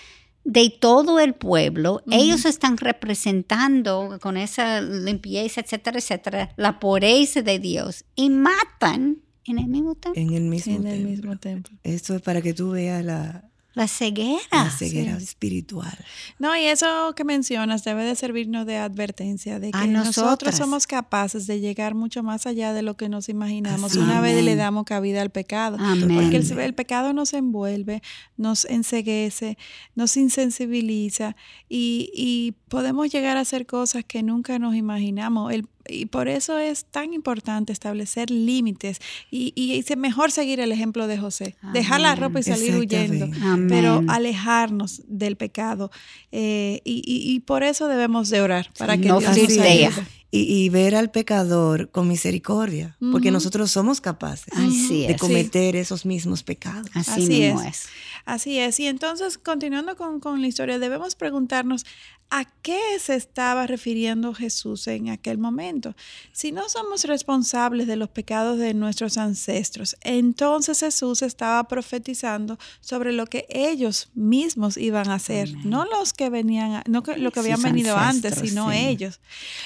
de 0.44 0.70
todo 0.70 1.20
el 1.20 1.34
pueblo. 1.34 2.02
Ellos 2.10 2.44
están 2.44 2.76
representando 2.76 4.18
con 4.20 4.36
esa 4.36 4.80
limpieza, 4.80 5.60
etcétera, 5.60 5.98
etcétera, 5.98 6.50
la 6.56 6.78
pureza 6.78 7.42
de 7.42 7.58
Dios 7.58 8.04
y 8.14 8.30
matan 8.30 9.18
en 9.44 9.58
el 9.58 9.66
mismo 9.66 9.94
templo. 9.94 10.20
En 10.20 10.32
el 10.32 10.44
mismo 10.44 10.76
en 10.76 10.86
el 10.86 10.92
templo. 10.92 11.10
mismo 11.10 11.36
templo. 11.38 11.78
Esto 11.82 12.14
es 12.14 12.22
para 12.22 12.40
que 12.42 12.54
tú 12.54 12.70
veas 12.70 13.04
la, 13.04 13.49
La 13.74 13.86
ceguera. 13.86 14.40
la 14.50 14.70
ceguera 14.70 15.16
espiritual. 15.16 15.96
No, 16.38 16.56
y 16.56 16.64
eso 16.64 17.14
que 17.14 17.24
mencionas 17.24 17.84
debe 17.84 18.04
de 18.04 18.16
servirnos 18.16 18.66
de 18.66 18.78
advertencia 18.78 19.60
de 19.60 19.70
que 19.70 19.78
A 19.78 19.86
nosotros 19.86 20.56
somos 20.56 20.86
capaces 20.88 21.46
de 21.46 21.60
llegar 21.60 21.94
mucho 21.94 22.22
más 22.22 22.46
allá 22.46 22.72
de 22.72 22.82
lo 22.82 22.96
que 22.96 23.08
nos 23.08 23.28
imaginamos 23.28 23.92
Así 23.92 23.98
una 24.00 24.20
vez 24.20 24.42
le 24.44 24.56
damos 24.56 24.84
cabida 24.84 25.22
al 25.22 25.30
pecado. 25.30 25.76
Amén. 25.78 26.14
Porque 26.14 26.36
el, 26.36 26.58
el 26.58 26.74
pecado 26.74 27.12
nos 27.12 27.32
envuelve, 27.32 28.02
nos 28.36 28.64
enseguece, 28.64 29.56
nos 29.94 30.16
insensibiliza 30.16 31.36
y, 31.68 32.10
y 32.12 32.54
podemos 32.68 33.10
llegar 33.10 33.36
a 33.36 33.40
hacer 33.40 33.66
cosas 33.66 34.04
que 34.04 34.22
nunca 34.22 34.58
nos 34.58 34.74
imaginamos. 34.74 35.52
El, 35.52 35.68
y 35.90 36.06
por 36.06 36.28
eso 36.28 36.58
es 36.58 36.84
tan 36.84 37.12
importante 37.12 37.72
establecer 37.72 38.30
límites 38.30 39.00
y, 39.30 39.52
y 39.54 39.78
es 39.78 39.96
mejor 39.96 40.30
seguir 40.30 40.60
el 40.60 40.72
ejemplo 40.72 41.06
de 41.06 41.18
José, 41.18 41.56
dejar 41.72 42.00
la 42.00 42.14
ropa 42.14 42.40
y 42.40 42.42
salir 42.42 42.76
huyendo, 42.76 43.28
pero 43.68 44.02
alejarnos 44.08 45.02
del 45.06 45.36
pecado. 45.36 45.90
Eh, 46.32 46.80
y, 46.84 47.02
y, 47.04 47.40
por 47.40 47.62
eso 47.62 47.88
debemos 47.88 48.30
de 48.30 48.40
orar, 48.40 48.70
para 48.78 48.96
que 48.96 49.04
Dios 49.04 49.22
nos 49.22 49.36
ayude 49.36 49.90
y, 50.32 50.68
ver 50.68 50.94
al 50.94 51.10
pecador 51.10 51.90
con 51.90 52.06
misericordia, 52.06 52.96
porque 53.10 53.32
nosotros 53.32 53.70
somos 53.70 54.00
capaces 54.00 54.54
de 54.88 55.16
cometer 55.18 55.74
esos 55.74 56.06
mismos 56.06 56.44
pecados. 56.44 56.88
Así, 56.94 57.42
es. 57.42 57.88
Así 58.24 58.58
es. 58.58 58.78
Y 58.78 58.86
entonces, 58.86 59.38
continuando 59.38 59.96
con, 59.96 60.20
con 60.20 60.40
la 60.40 60.46
historia, 60.46 60.78
debemos 60.78 61.16
preguntarnos, 61.16 61.84
¿A 62.32 62.44
qué 62.44 62.78
se 63.00 63.16
estaba 63.16 63.66
refiriendo 63.66 64.32
Jesús 64.34 64.86
en 64.86 65.08
aquel 65.08 65.36
momento? 65.36 65.96
Si 66.30 66.52
no 66.52 66.68
somos 66.68 67.02
responsables 67.02 67.88
de 67.88 67.96
los 67.96 68.08
pecados 68.08 68.56
de 68.56 68.72
nuestros 68.72 69.18
ancestros, 69.18 69.96
entonces 70.02 70.78
Jesús 70.78 71.22
estaba 71.22 71.64
profetizando 71.64 72.56
sobre 72.80 73.12
lo 73.12 73.26
que 73.26 73.46
ellos 73.50 74.10
mismos 74.14 74.76
iban 74.76 75.10
a 75.10 75.14
hacer, 75.14 75.52
no 75.64 75.84
los 75.86 76.12
que 76.12 76.30
venían, 76.30 76.84
no 76.86 77.02
lo 77.16 77.32
que 77.32 77.40
habían 77.40 77.62
venido 77.62 77.96
antes, 77.96 78.36
sino 78.36 78.70
ellos. 78.70 79.18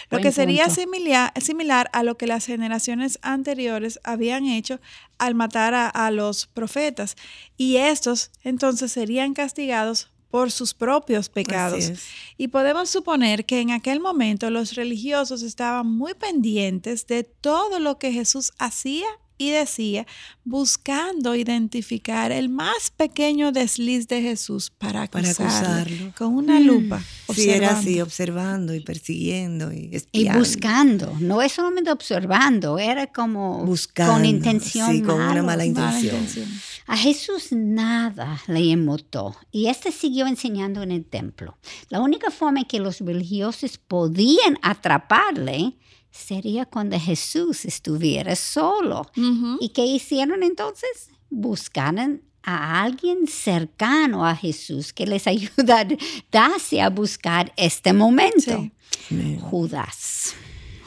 Lo 0.09 0.21
que 0.21 0.33
sería 0.33 0.54
similar, 0.71 1.33
similar, 1.41 1.91
a 1.93 2.03
lo 2.03 2.17
que 2.17 2.27
las 2.27 2.47
generaciones 2.47 3.19
anteriores 3.23 4.01
habían 4.03 4.47
hecho 4.47 4.81
al 5.19 5.35
matar 5.35 5.75
a, 5.75 5.89
a 5.89 6.11
los 6.11 6.47
profetas. 6.47 7.17
Y 7.57 7.77
estos 7.77 8.31
entonces 8.43 8.93
serían 8.93 9.35
castigados 9.35 10.11
por 10.35 10.51
sus 10.51 10.75
propios 10.75 11.29
pecados. 11.29 11.93
Y 12.37 12.49
podemos 12.49 12.91
suponer 12.91 13.47
que 13.47 13.61
en 13.61 13.71
aquel 13.71 14.01
momento 14.01 14.51
los 14.51 14.75
religiosos 14.75 15.43
estaban 15.43 15.87
muy 15.87 16.15
pendientes 16.15 17.07
de 17.07 17.23
todo 17.23 17.79
lo 17.79 18.01
que 18.01 18.11
Jesús 18.11 18.53
hacía 18.59 19.07
y 19.37 19.50
decía, 19.50 20.07
buscando 20.45 21.35
identificar 21.35 22.31
el 22.31 22.49
más 22.49 22.91
pequeño 22.97 23.50
desliz 23.50 24.07
de 24.07 24.23
Jesús 24.23 24.71
para 24.71 25.03
acusarlo, 25.03 26.12
con 26.17 26.35
una 26.35 26.61
mm. 26.61 26.64
lupa. 26.64 27.03
Sí, 27.35 27.50
era 27.50 27.79
así, 27.79 28.00
observando 28.00 28.75
y 28.75 28.81
persiguiendo 28.81 29.73
y 29.73 29.91
espiando. 29.93 30.38
Y 30.38 30.38
buscando, 30.38 31.17
no 31.21 31.43
es 31.43 31.53
solamente 31.53 31.91
observando, 31.91 32.79
era 32.79 33.09
como 33.09 33.64
buscando, 33.64 34.14
con 34.14 34.25
intención 34.25 34.93
sí, 34.93 35.03
con 35.03 35.21
una 35.21 35.43
mala 35.43 35.64
intención. 35.64 36.25
A 36.87 36.97
Jesús 36.97 37.49
nada 37.50 38.41
le 38.47 38.71
emotó 38.71 39.35
y 39.50 39.67
este 39.67 39.91
siguió 39.91 40.26
enseñando 40.26 40.83
en 40.83 40.93
el 40.93 41.05
templo. 41.05 41.59
La 41.88 42.00
única 42.00 42.31
forma 42.31 42.61
en 42.61 42.67
que 42.67 42.79
los 42.79 43.00
religiosos 43.00 43.79
podían 43.79 44.59
atraparle 44.62 45.76
sería 46.14 46.64
cuando 46.64 46.99
Jesús 46.99 47.64
estuviera 47.64 48.37
solo. 48.37 49.11
¿Y 49.61 49.71
qué 49.71 49.85
hicieron 49.85 50.42
entonces? 50.42 51.11
Buscaron 51.28 52.23
a 52.42 52.83
alguien 52.83 53.26
cercano 53.26 54.26
a 54.26 54.37
Jesús 54.37 54.92
que 54.92 55.06
les 55.06 55.26
ayudase 55.26 56.80
a 56.80 56.90
buscar 56.90 57.52
este 57.56 57.92
momento. 57.92 58.71
Judas. 59.40 60.35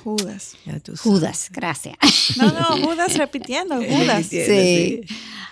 Judas. 0.04 0.56
Judas, 1.02 1.50
gracias. 1.52 1.98
No, 2.38 2.52
no, 2.52 2.88
Judas 2.88 3.18
repitiendo, 3.18 3.76
Judas. 3.84 4.28
sí. 4.28 5.02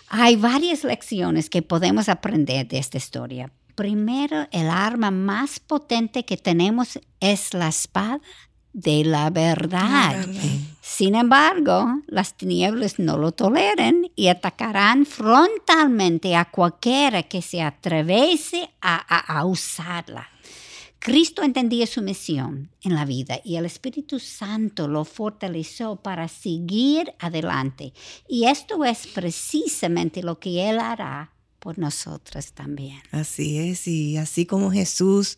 Hay 0.08 0.38
varias 0.38 0.84
lecciones 0.84 1.50
que 1.50 1.62
podemos 1.62 2.08
aprender 2.08 2.67
de 2.67 2.77
esta 2.77 2.98
historia. 2.98 3.51
Primero, 3.74 4.48
el 4.51 4.70
arma 4.70 5.12
más 5.12 5.60
potente 5.60 6.24
que 6.24 6.38
tenemos 6.38 7.00
es 7.20 7.53
la 7.53 7.67
espada 7.67 8.22
de 8.75 9.05
la 9.05 9.29
verdad. 9.29 10.27
Sin 10.82 11.15
embargo, 11.15 12.01
las 12.08 12.36
tinieblas 12.36 13.00
no 13.00 13.17
lo 13.17 13.32
toleren 13.32 14.12
y 14.17 14.27
atacarán 14.27 15.05
frontalmente 15.05 16.36
a 16.36 16.51
cualquiera 16.51 17.24
que 17.24 17.41
se 17.41 17.62
atreviese 17.62 18.70
a, 18.82 19.46
usarla. 19.46 20.29
Cristo 21.00 21.41
entendía 21.41 21.88
su 21.88 22.01
misión 22.01 22.70
en 22.82 22.96
la 22.96 23.05
vida 23.05 23.39
y 23.46 23.55
el 23.55 23.65
Espíritu 23.65 24.20
Santo 24.20 24.89
lo 24.89 25.05
fortaleció 25.05 25.96
para 25.96 26.27
seguir 26.27 27.13
adelante. 27.20 27.94
Y 28.27 28.46
esto 28.46 28.84
es 28.84 29.08
precisamente 29.08 30.22
lo 30.22 30.38
que 30.39 30.70
Él 30.70 30.79
hará 30.79 31.32
por 31.60 31.79
nosotras 31.79 32.51
también. 32.51 33.00
Así 33.12 33.58
es, 33.58 33.88
y 33.88 34.17
así 34.17 34.46
como 34.46 34.70
Jesús 34.70 35.38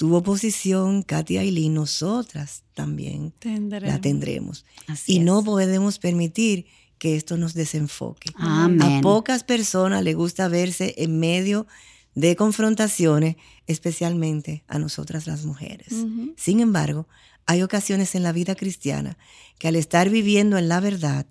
tuvo 0.00 0.22
posición 0.22 1.02
Katia 1.02 1.44
y 1.44 1.68
nosotras 1.68 2.62
también 2.72 3.34
la 3.44 4.00
tendremos. 4.00 4.64
y 5.06 5.18
no 5.18 5.44
podemos 5.44 5.98
permitir 5.98 6.64
que 6.96 7.16
esto 7.16 7.36
nos 7.36 7.52
desenfoque. 7.52 8.30
A 8.34 8.70
pocas 9.02 9.44
personas 9.44 10.02
les 10.02 10.16
gusta 10.16 10.48
verse 10.48 10.94
en 10.96 11.20
medio 11.20 11.66
de 12.14 12.34
confrontaciones, 12.34 13.36
especialmente 13.66 14.64
a 14.68 14.78
nosotras 14.78 15.26
las 15.26 15.44
mujeres. 15.44 15.88
Sin 16.34 16.60
embargo, 16.60 17.06
hay 17.44 17.62
ocasiones 17.62 18.14
en 18.14 18.22
la 18.22 18.32
vida 18.32 18.54
cristiana 18.54 19.18
que 19.58 19.68
al 19.68 19.76
estar 19.76 20.08
viviendo 20.08 20.56
en 20.56 20.70
la 20.70 20.80
verdad, 20.80 21.26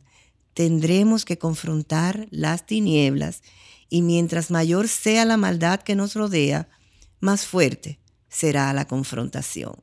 tendremos 0.53 1.25
que 1.25 1.39
confrontar 1.39 2.27
las 2.29 2.67
tinieblas 2.67 3.41
y 3.89 4.03
mientras 4.03 4.51
mayor 4.51 4.87
sea 4.87 5.25
la 5.25 5.37
maldad 5.37 5.79
que 5.79 5.95
nos 5.95 6.13
rodea, 6.13 6.69
más 7.19 7.47
fuerte 7.47 7.97
será 8.29 8.71
la 8.73 8.85
confrontación. 8.85 9.73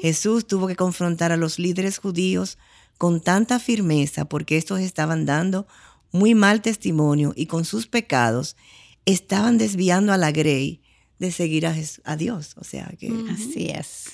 Jesús 0.00 0.46
tuvo 0.46 0.66
que 0.66 0.76
confrontar 0.76 1.32
a 1.32 1.36
los 1.36 1.58
líderes 1.58 1.98
judíos 1.98 2.58
con 2.98 3.20
tanta 3.20 3.58
firmeza 3.58 4.24
porque 4.24 4.56
estos 4.56 4.80
estaban 4.80 5.24
dando 5.24 5.66
muy 6.12 6.34
mal 6.34 6.62
testimonio 6.62 7.32
y 7.36 7.46
con 7.46 7.64
sus 7.64 7.86
pecados 7.86 8.56
estaban 9.04 9.58
desviando 9.58 10.12
a 10.12 10.16
la 10.16 10.32
grey 10.32 10.82
de 11.18 11.30
seguir 11.30 11.66
a, 11.66 12.16
Dios. 12.16 12.54
O 12.58 12.64
sea 12.64 12.92
que... 12.98 13.12
Así 13.30 13.68
es. 13.68 14.12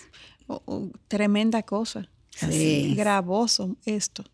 tremenda 1.09 1.63
cosa. 1.63 2.09
Sí. 2.31 2.95
Gravoso 2.95 3.77
esto. 3.85 4.25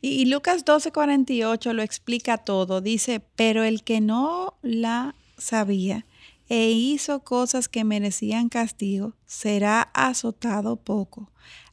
Y, 0.00 0.08
y 0.08 0.26
Lucas 0.26 0.64
12:48 0.64 1.72
lo 1.72 1.82
explica 1.82 2.38
todo. 2.38 2.80
Dice, 2.80 3.20
pero 3.36 3.62
el 3.62 3.84
que 3.84 4.00
no 4.00 4.54
la 4.62 5.14
sabía, 5.38 6.06
e 6.48 6.70
hizo 6.70 7.20
cosas 7.20 7.68
que 7.68 7.84
merecían 7.84 8.48
castigo, 8.48 9.14
será 9.26 9.82
azotado 9.94 10.76
poco. 10.76 11.30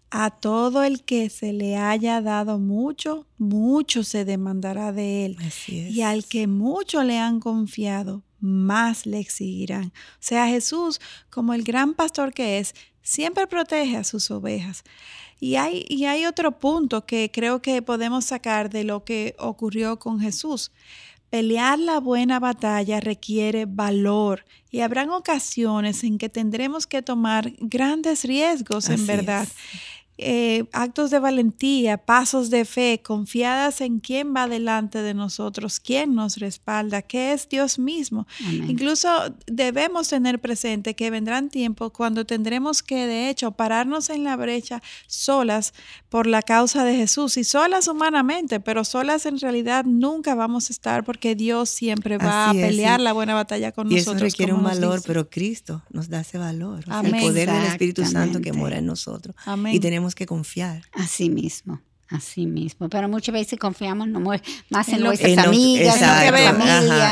A 0.09 0.29
todo 0.29 0.83
el 0.83 1.03
que 1.03 1.29
se 1.29 1.53
le 1.53 1.77
haya 1.77 2.21
dado 2.21 2.59
mucho, 2.59 3.27
mucho 3.37 4.03
se 4.03 4.25
demandará 4.25 4.91
de 4.91 5.25
él. 5.25 5.37
Y 5.67 6.01
al 6.01 6.25
que 6.25 6.47
mucho 6.47 7.03
le 7.03 7.17
han 7.17 7.39
confiado, 7.39 8.23
más 8.41 9.05
le 9.05 9.19
exigirán. 9.19 9.85
O 9.85 10.19
sea, 10.19 10.47
Jesús, 10.47 10.99
como 11.29 11.53
el 11.53 11.63
gran 11.63 11.93
pastor 11.93 12.33
que 12.33 12.59
es, 12.59 12.75
siempre 13.01 13.47
protege 13.47 13.95
a 13.95 14.03
sus 14.03 14.29
ovejas. 14.31 14.83
Y 15.39 15.55
hay, 15.55 15.85
y 15.87 16.05
hay 16.05 16.25
otro 16.25 16.59
punto 16.59 17.05
que 17.05 17.31
creo 17.33 17.61
que 17.61 17.81
podemos 17.81 18.25
sacar 18.25 18.69
de 18.69 18.83
lo 18.83 19.03
que 19.03 19.35
ocurrió 19.39 19.97
con 19.97 20.19
Jesús. 20.19 20.71
Pelear 21.31 21.79
la 21.79 22.01
buena 22.01 22.41
batalla 22.41 22.99
requiere 22.99 23.65
valor 23.65 24.43
y 24.69 24.81
habrán 24.81 25.11
ocasiones 25.11 26.03
en 26.03 26.17
que 26.17 26.27
tendremos 26.27 26.87
que 26.87 27.01
tomar 27.01 27.53
grandes 27.57 28.25
riesgos, 28.25 28.89
en 28.89 29.07
verdad. 29.07 29.47
Eh, 30.23 30.65
actos 30.71 31.09
de 31.09 31.17
valentía, 31.17 31.97
pasos 31.97 32.51
de 32.51 32.63
fe, 32.63 33.01
confiadas 33.03 33.81
en 33.81 33.99
quién 33.99 34.35
va 34.35 34.47
delante 34.47 35.01
de 35.01 35.15
nosotros, 35.15 35.79
quién 35.79 36.13
nos 36.13 36.37
respalda, 36.37 37.01
que 37.01 37.33
es 37.33 37.49
Dios 37.49 37.79
mismo. 37.79 38.27
Incluso 38.67 39.09
debemos 39.47 40.09
tener 40.09 40.39
presente 40.39 40.95
que 40.95 41.09
vendrán 41.09 41.49
tiempos 41.49 41.91
cuando 41.91 42.23
tendremos 42.25 42.83
que, 42.83 43.07
de 43.07 43.29
hecho, 43.29 43.53
pararnos 43.53 44.11
en 44.11 44.23
la 44.23 44.35
brecha 44.35 44.83
solas 45.07 45.73
por 46.09 46.27
la 46.27 46.43
causa 46.43 46.83
de 46.83 46.95
Jesús 46.95 47.37
y 47.37 47.43
solas 47.43 47.87
humanamente, 47.87 48.59
pero 48.59 48.85
solas 48.85 49.25
en 49.25 49.39
realidad 49.39 49.85
nunca 49.85 50.35
vamos 50.35 50.69
a 50.69 50.73
estar 50.73 51.03
porque 51.03 51.33
Dios 51.33 51.69
siempre 51.69 52.19
va 52.19 52.51
a 52.51 52.53
pelear 52.53 52.99
la 52.99 53.13
buena 53.13 53.33
batalla 53.33 53.71
con 53.71 53.87
nosotros. 53.87 54.07
Y 54.07 54.17
eso 54.17 54.23
requiere 54.23 54.53
un 54.53 54.63
valor, 54.63 55.01
pero 55.03 55.31
Cristo 55.31 55.81
nos 55.89 56.09
da 56.09 56.21
ese 56.21 56.37
valor, 56.37 56.83
el 57.03 57.11
poder 57.21 57.49
del 57.51 57.65
Espíritu 57.65 58.05
Santo 58.05 58.39
que 58.39 58.53
mora 58.53 58.77
en 58.77 58.85
nosotros. 58.85 59.35
Y 59.71 59.79
tenemos 59.79 60.10
que 60.15 60.25
confiar. 60.25 60.83
Así 60.93 61.29
mismo. 61.29 61.81
Así 62.11 62.45
mismo, 62.45 62.89
pero 62.89 63.07
muchas 63.07 63.31
veces 63.31 63.57
confiamos 63.57 64.05
más 64.69 64.89
en, 64.89 64.99
nuestras 64.99 65.37
amigas, 65.37 65.97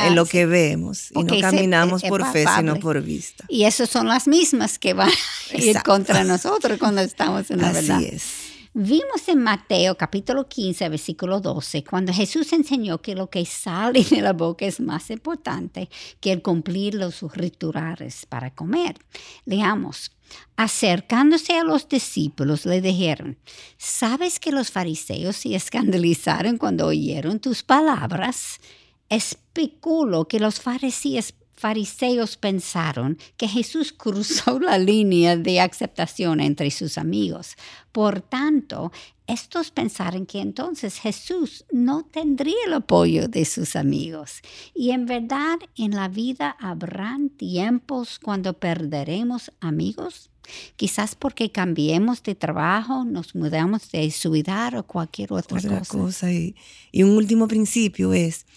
en, 0.05 0.13
lo 0.13 0.25
que 0.25 0.45
vemos 0.45 1.09
y 1.11 1.23
no 1.23 1.39
caminamos 1.39 2.03
por 2.03 2.29
fe, 2.33 2.43
sino 2.57 2.75
por 2.81 3.01
vista. 3.01 3.45
Y 3.47 3.63
esas 3.63 3.89
son 3.89 4.07
las 4.07 4.27
mismas 4.27 4.77
que 4.77 4.93
van 4.93 5.09
a 5.09 5.57
ir 5.57 5.81
contra 5.83 6.25
nosotros 6.25 6.77
cuando 6.77 6.99
estamos 6.99 7.49
en 7.49 7.61
la 7.61 7.71
verdad. 7.71 7.95
Así 7.95 8.07
es. 8.07 8.48
Vimos 8.81 9.27
en 9.27 9.43
Mateo 9.43 9.97
capítulo 9.97 10.47
15, 10.47 10.87
versículo 10.87 11.41
12, 11.41 11.83
cuando 11.83 12.13
Jesús 12.13 12.53
enseñó 12.53 13.01
que 13.01 13.13
lo 13.13 13.29
que 13.29 13.45
sale 13.45 14.05
de 14.05 14.21
la 14.21 14.31
boca 14.31 14.65
es 14.65 14.79
más 14.79 15.09
importante 15.09 15.89
que 16.21 16.31
el 16.31 16.41
cumplir 16.41 16.95
los 16.95 17.21
rituales 17.33 18.25
para 18.25 18.55
comer. 18.55 18.95
Leamos. 19.43 20.13
Acercándose 20.55 21.57
a 21.57 21.65
los 21.65 21.89
discípulos, 21.89 22.65
le 22.65 22.79
dijeron, 22.79 23.37
¿sabes 23.77 24.39
que 24.39 24.53
los 24.53 24.71
fariseos 24.71 25.35
se 25.35 25.55
escandalizaron 25.55 26.57
cuando 26.57 26.85
oyeron 26.85 27.41
tus 27.41 27.63
palabras? 27.63 28.61
Especulo 29.09 30.29
que 30.29 30.39
los 30.39 30.61
fariseos 30.61 31.33
fariseos 31.59 32.37
pensaron 32.37 33.17
que 33.37 33.47
Jesús 33.47 33.93
cruzó 33.93 34.59
la 34.59 34.77
línea 34.77 35.37
de 35.37 35.59
aceptación 35.59 36.39
entre 36.39 36.71
sus 36.71 36.97
amigos. 36.97 37.55
Por 37.91 38.21
tanto, 38.21 38.91
estos 39.27 39.69
pensaron 39.69 40.25
que 40.25 40.39
entonces 40.39 40.99
Jesús 40.99 41.65
no 41.71 42.03
tendría 42.03 42.55
el 42.65 42.73
apoyo 42.73 43.27
de 43.27 43.45
sus 43.45 43.75
amigos. 43.75 44.41
Y 44.73 44.91
en 44.91 45.05
verdad 45.05 45.59
en 45.75 45.91
la 45.91 46.07
vida 46.07 46.55
habrán 46.59 47.29
tiempos 47.29 48.17
cuando 48.17 48.53
perderemos 48.53 49.51
amigos. 49.59 50.31
Quizás 50.77 51.13
porque 51.13 51.51
cambiemos 51.51 52.23
de 52.23 52.33
trabajo, 52.33 53.05
nos 53.05 53.35
mudamos 53.35 53.91
de 53.91 54.09
ciudad 54.09 54.73
o 54.75 54.83
cualquier 54.83 55.31
otra, 55.33 55.83
cosa. 55.87 56.31
Y, 56.31 56.55
y 56.91 57.03
un 57.03 57.11
último 57.11 57.47
principio 57.47 58.13
es 58.13 58.47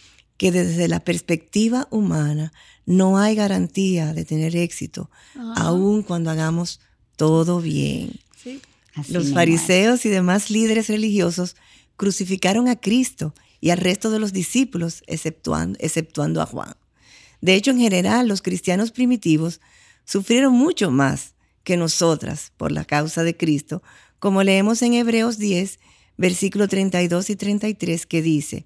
que 0.42 0.50
desde 0.50 0.88
la 0.88 0.98
perspectiva 0.98 1.86
humana 1.92 2.52
no 2.84 3.16
hay 3.16 3.36
garantía 3.36 4.12
de 4.12 4.24
tener 4.24 4.56
éxito, 4.56 5.08
aun 5.54 6.02
cuando 6.02 6.32
hagamos 6.32 6.80
todo 7.14 7.60
bien. 7.60 8.18
Los 9.08 9.32
fariseos 9.32 10.04
y 10.04 10.08
demás 10.08 10.50
líderes 10.50 10.88
religiosos 10.88 11.54
crucificaron 11.96 12.66
a 12.66 12.74
Cristo 12.74 13.36
y 13.60 13.70
al 13.70 13.78
resto 13.78 14.10
de 14.10 14.18
los 14.18 14.32
discípulos, 14.32 15.04
exceptuando, 15.06 15.78
exceptuando 15.80 16.42
a 16.42 16.46
Juan. 16.46 16.74
De 17.40 17.54
hecho, 17.54 17.70
en 17.70 17.78
general, 17.78 18.26
los 18.26 18.42
cristianos 18.42 18.90
primitivos 18.90 19.60
sufrieron 20.04 20.54
mucho 20.54 20.90
más 20.90 21.34
que 21.62 21.76
nosotras 21.76 22.50
por 22.56 22.72
la 22.72 22.84
causa 22.84 23.22
de 23.22 23.36
Cristo, 23.36 23.80
como 24.18 24.42
leemos 24.42 24.82
en 24.82 24.94
Hebreos 24.94 25.38
10, 25.38 25.78
versículos 26.16 26.68
32 26.68 27.30
y 27.30 27.36
33, 27.36 28.06
que 28.06 28.22
dice, 28.22 28.64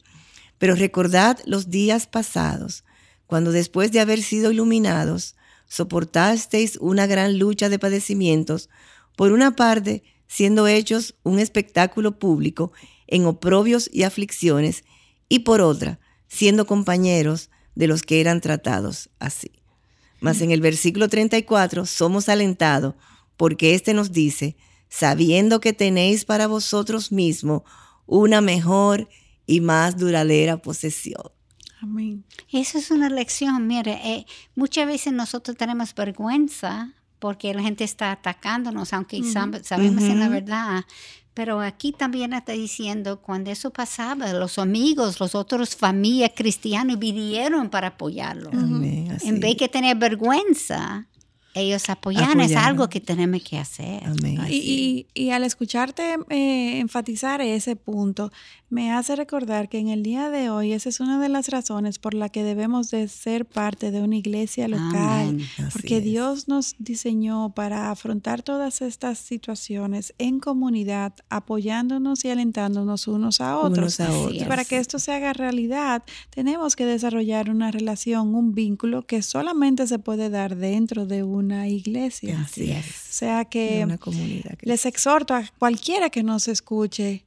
Pero 0.58 0.74
recordad 0.74 1.38
los 1.44 1.70
días 1.70 2.06
pasados, 2.06 2.84
cuando 3.26 3.52
después 3.52 3.92
de 3.92 4.00
haber 4.00 4.22
sido 4.22 4.52
iluminados, 4.52 5.34
soportasteis 5.68 6.76
una 6.80 7.06
gran 7.06 7.38
lucha 7.38 7.68
de 7.68 7.78
padecimientos, 7.78 8.68
por 9.16 9.32
una 9.32 9.56
parte, 9.56 10.02
siendo 10.28 10.66
hechos 10.66 11.14
un 11.22 11.38
espectáculo 11.38 12.18
público 12.18 12.72
en 13.06 13.26
oprobios 13.26 13.90
y 13.92 14.02
aflicciones, 14.02 14.84
y 15.28 15.40
por 15.40 15.60
otra, 15.60 15.98
siendo 16.28 16.66
compañeros 16.66 17.50
de 17.74 17.86
los 17.86 18.02
que 18.02 18.20
eran 18.20 18.40
tratados 18.40 19.10
así. 19.18 19.52
Mas 20.20 20.40
en 20.40 20.50
el 20.50 20.60
versículo 20.60 21.08
34 21.08 21.86
somos 21.86 22.28
alentados 22.28 22.94
porque 23.36 23.74
éste 23.74 23.92
nos 23.92 24.12
dice, 24.12 24.56
sabiendo 24.88 25.60
que 25.60 25.72
tenéis 25.72 26.24
para 26.24 26.46
vosotros 26.46 27.12
mismos 27.12 27.62
una 28.06 28.40
mejor 28.40 29.08
y 29.46 29.60
más 29.60 29.96
duradera 29.96 30.56
posesión. 30.58 31.30
Amén. 31.80 32.24
Esa 32.50 32.78
es 32.78 32.90
una 32.90 33.08
lección. 33.08 33.66
Mire, 33.66 34.00
eh, 34.04 34.26
muchas 34.54 34.86
veces 34.86 35.12
nosotros 35.12 35.56
tenemos 35.56 35.94
vergüenza 35.94 36.92
porque 37.18 37.52
la 37.54 37.62
gente 37.62 37.84
está 37.84 38.12
atacándonos, 38.12 38.92
aunque 38.92 39.22
sabemos 39.22 40.02
en 40.04 40.20
la 40.20 40.28
verdad. 40.28 40.84
Pero 41.34 41.60
aquí 41.60 41.92
también 41.92 42.32
está 42.32 42.52
diciendo, 42.52 43.20
cuando 43.20 43.50
eso 43.50 43.70
pasaba, 43.70 44.32
los 44.32 44.58
amigos, 44.58 45.20
los 45.20 45.34
otros 45.34 45.76
familias 45.76 46.30
cristianos 46.34 46.98
vinieron 46.98 47.68
para 47.68 47.88
apoyarlo. 47.88 48.50
en 48.52 49.40
vez 49.40 49.58
de 49.58 49.68
tener 49.68 49.96
vergüenza, 49.98 51.06
ellos 51.56 51.88
apoyan, 51.88 52.40
es 52.40 52.54
algo 52.54 52.88
que 52.88 53.00
tenemos 53.00 53.42
que 53.42 53.58
hacer. 53.58 54.02
Y, 54.48 55.06
y, 55.14 55.30
al 55.30 55.42
escucharte 55.42 56.16
eh, 56.28 56.78
enfatizar 56.78 57.40
ese 57.40 57.76
punto, 57.76 58.30
me 58.68 58.92
hace 58.92 59.14
recordar 59.14 59.68
que 59.68 59.78
en 59.78 59.88
el 59.88 60.02
día 60.02 60.28
de 60.28 60.50
hoy 60.50 60.72
esa 60.72 60.88
es 60.88 61.00
una 61.00 61.20
de 61.20 61.28
las 61.28 61.48
razones 61.48 61.98
por 61.98 62.14
la 62.14 62.28
que 62.28 62.42
debemos 62.42 62.90
de 62.90 63.08
ser 63.08 63.46
parte 63.46 63.90
de 63.90 64.02
una 64.02 64.16
iglesia 64.16 64.66
local, 64.66 65.40
porque 65.72 66.00
Dios 66.00 66.48
nos 66.48 66.74
diseñó 66.78 67.54
para 67.54 67.90
afrontar 67.90 68.42
todas 68.42 68.82
estas 68.82 69.18
situaciones 69.18 70.14
en 70.18 70.40
comunidad, 70.40 71.14
apoyándonos 71.30 72.24
y 72.24 72.30
alentándonos 72.30 73.06
unos 73.06 73.40
a 73.40 73.56
otros. 73.56 73.98
Y 74.30 74.44
para 74.44 74.64
que 74.64 74.78
esto 74.78 74.98
se 74.98 75.12
haga 75.12 75.32
realidad, 75.32 76.02
tenemos 76.30 76.76
que 76.76 76.86
desarrollar 76.86 77.50
una 77.50 77.70
relación, 77.70 78.34
un 78.34 78.52
vínculo 78.52 79.06
que 79.06 79.22
solamente 79.22 79.86
se 79.86 79.98
puede 79.98 80.28
dar 80.28 80.56
dentro 80.56 81.06
de 81.06 81.22
una 81.46 81.68
iglesia. 81.68 82.40
Así 82.40 82.70
es. 82.70 82.86
O 82.86 83.12
sea 83.12 83.44
que 83.44 83.86
les 84.62 84.86
exhorto 84.86 85.34
a 85.34 85.44
cualquiera 85.58 86.10
que 86.10 86.22
nos 86.22 86.48
escuche 86.48 87.24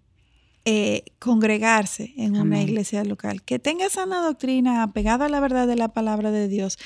eh, 0.66 1.04
congregarse 1.20 2.14
en 2.18 2.36
una 2.36 2.62
iglesia 2.62 3.04
local, 3.06 3.42
que 3.42 3.60
tenga 3.60 3.90
sana 3.90 4.22
doctrina 4.22 4.84
apegada 4.84 5.26
a 5.26 5.30
la 5.30 5.40
verdad 5.40 5.68
de 5.68 5.78
la 5.78 5.88
palabra 5.88 6.32
de 6.32 6.48
Dios. 6.50 6.78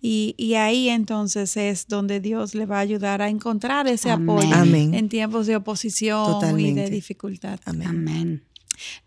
Y, 0.00 0.54
ahí 0.54 0.90
entonces 0.90 1.56
es 1.56 1.88
donde 1.88 2.20
Dios 2.20 2.54
le 2.54 2.66
va 2.66 2.76
a 2.76 2.80
ayudar 2.80 3.22
a 3.22 3.28
encontrar 3.28 3.88
ese 3.88 4.10
apoyo 4.10 4.54
en 4.54 5.08
tiempos 5.08 5.46
de 5.46 5.56
oposición 5.56 6.60
y 6.60 6.72
de 6.72 6.90
dificultad. 6.90 7.58
Amén. 7.64 8.44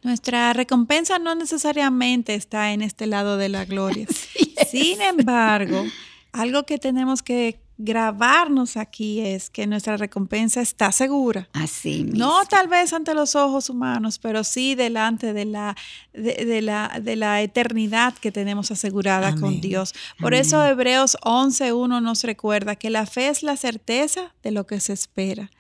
Nuestra 0.01 0.53
recompensa 0.53 1.19
no 1.19 1.35
necesariamente 1.35 2.33
está 2.33 2.73
en 2.73 2.81
este 2.81 3.05
lado 3.05 3.37
de 3.37 3.49
la 3.49 3.65
gloria. 3.65 4.07
Sin 4.71 5.01
embargo, 5.01 5.85
algo 6.31 6.63
que 6.63 6.77
tenemos 6.77 7.21
que 7.21 7.59
grabarnos 7.77 8.77
aquí 8.77 9.19
es 9.19 9.49
que 9.49 9.67
nuestra 9.67 9.97
recompensa 9.97 10.61
está 10.61 10.91
segura. 10.91 11.49
Así 11.53 12.05
No 12.05 12.45
tal 12.45 12.67
vez 12.67 12.93
ante 12.93 13.13
los 13.13 13.35
ojos 13.35 13.69
humanos, 13.69 14.19
pero 14.19 14.43
sí 14.43 14.75
delante 14.75 15.33
de 15.33 15.45
la, 15.45 15.75
de, 16.13 16.61
la, 16.61 16.99
de 17.01 17.15
la 17.15 17.41
eternidad 17.41 18.13
que 18.13 18.31
tenemos 18.31 18.71
asegurada 18.71 19.35
con 19.35 19.59
Dios. 19.59 19.93
Por 20.19 20.33
eso 20.33 20.63
Hebreos 20.65 21.17
11.1 21.23 22.01
nos 22.01 22.23
recuerda 22.23 22.75
que 22.75 22.89
la 22.89 23.05
fe 23.05 23.27
es 23.27 23.43
la 23.43 23.57
certeza 23.57 24.33
de 24.43 24.51
lo 24.51 24.65
que 24.65 24.79
se 24.79 24.93
espera, 24.93 25.51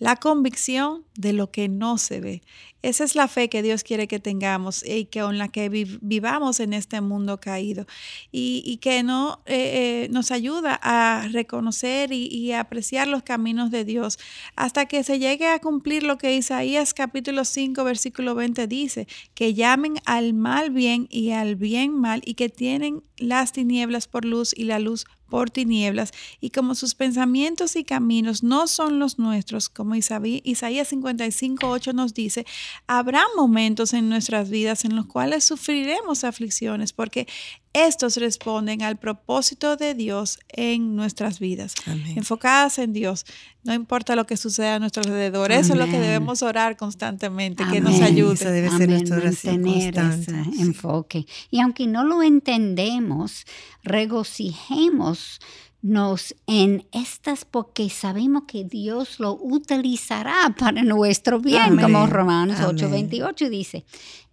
la 0.00 0.16
convicción 0.16 1.04
de 1.14 1.34
lo 1.34 1.52
que 1.52 1.68
no 1.68 1.98
se 1.98 2.20
ve. 2.20 2.42
Esa 2.82 3.04
es 3.04 3.14
la 3.14 3.28
fe 3.28 3.50
que 3.50 3.62
Dios 3.62 3.84
quiere 3.84 4.08
que 4.08 4.18
tengamos 4.18 4.82
y 4.82 5.04
que 5.04 5.20
con 5.20 5.36
la 5.36 5.48
que 5.48 5.68
vivamos 5.68 6.60
en 6.60 6.72
este 6.72 7.02
mundo 7.02 7.38
caído 7.38 7.86
y, 8.32 8.78
que 8.78 9.02
no, 9.02 9.42
eh, 9.44 10.06
eh, 10.06 10.08
nos 10.10 10.30
ayuda 10.30 10.80
a 10.82 11.28
reconocer 11.30 12.10
y, 12.12 12.52
apreciar 12.52 13.06
los 13.06 13.22
caminos 13.22 13.70
de 13.70 13.84
Dios 13.84 14.18
hasta 14.56 14.86
que 14.86 15.04
se 15.04 15.18
llegue 15.18 15.46
a 15.46 15.58
cumplir 15.58 16.02
lo 16.02 16.16
que 16.16 16.34
Isaías 16.34 16.94
capítulo 16.94 17.44
5 17.44 17.84
versículo 17.84 18.34
20 18.34 18.66
dice, 18.66 19.06
que 19.34 19.52
llamen 19.52 19.96
al 20.06 20.32
mal 20.32 20.70
bien 20.70 21.06
y 21.10 21.32
al 21.32 21.56
bien 21.56 21.92
mal 21.92 22.22
y 22.24 22.34
que 22.34 22.48
tienen 22.48 23.02
las 23.18 23.52
tinieblas 23.52 24.08
por 24.08 24.24
luz 24.24 24.54
y 24.56 24.64
la 24.64 24.78
luz 24.78 25.04
por 25.30 25.50
tinieblas, 25.50 26.12
y 26.40 26.50
como 26.50 26.74
sus 26.74 26.94
pensamientos 26.94 27.76
y 27.76 27.84
caminos 27.84 28.42
no 28.42 28.66
son 28.66 28.98
los 28.98 29.18
nuestros, 29.18 29.70
como 29.70 29.94
Isaías 29.94 30.88
55, 30.88 31.66
8 31.66 31.92
nos 31.94 32.12
dice, 32.12 32.44
habrá 32.86 33.24
momentos 33.36 33.94
en 33.94 34.10
nuestras 34.10 34.50
vidas 34.50 34.84
en 34.84 34.96
los 34.96 35.06
cuales 35.06 35.44
sufriremos 35.44 36.24
aflicciones, 36.24 36.92
porque 36.92 37.26
estos 37.72 38.16
responden 38.16 38.82
al 38.82 38.96
propósito 38.96 39.76
de 39.76 39.94
Dios 39.94 40.38
en 40.48 40.96
nuestras 40.96 41.38
vidas, 41.38 41.74
enfocadas 42.16 42.78
en 42.78 42.92
Dios. 42.92 43.24
No 43.62 43.74
importa 43.74 44.16
lo 44.16 44.26
que 44.26 44.36
suceda 44.36 44.76
a 44.76 44.78
nuestro 44.78 45.02
alrededor, 45.02 45.52
eso 45.52 45.74
es 45.74 45.78
lo 45.78 45.84
que 45.86 46.00
debemos 46.00 46.42
orar 46.42 46.76
constantemente, 46.76 47.64
que 47.70 47.80
nos 47.80 48.00
ayude. 48.00 48.34
Eso 48.34 48.50
debe 48.50 48.70
ser 48.70 48.88
nuestra 48.88 49.16
oración 49.18 49.62
constante. 49.62 50.32
Ese 50.52 50.62
enfoque. 50.62 51.26
Y 51.50 51.60
aunque 51.60 51.86
no 51.86 52.04
lo 52.04 52.22
entendemos, 52.22 53.44
regocijemos 53.82 55.40
nos 55.82 56.34
en 56.46 56.86
estas 56.92 57.44
porque 57.44 57.88
sabemos 57.88 58.44
que 58.46 58.64
Dios 58.64 59.18
lo 59.18 59.32
utilizará 59.32 60.54
para 60.58 60.82
nuestro 60.82 61.40
bien, 61.40 61.78
como 61.80 62.06
Romanos 62.06 62.58
8:28 62.58 63.48
dice. 63.48 63.84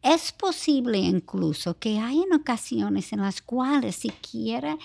Es 0.01 0.31
posible 0.31 0.99
incluso 0.99 1.77
que 1.79 1.99
hayan 1.99 2.31
ocasiones 2.33 3.11
en 3.13 3.21
las 3.21 3.41
cuales 3.41 3.95
siquiera 3.95 4.77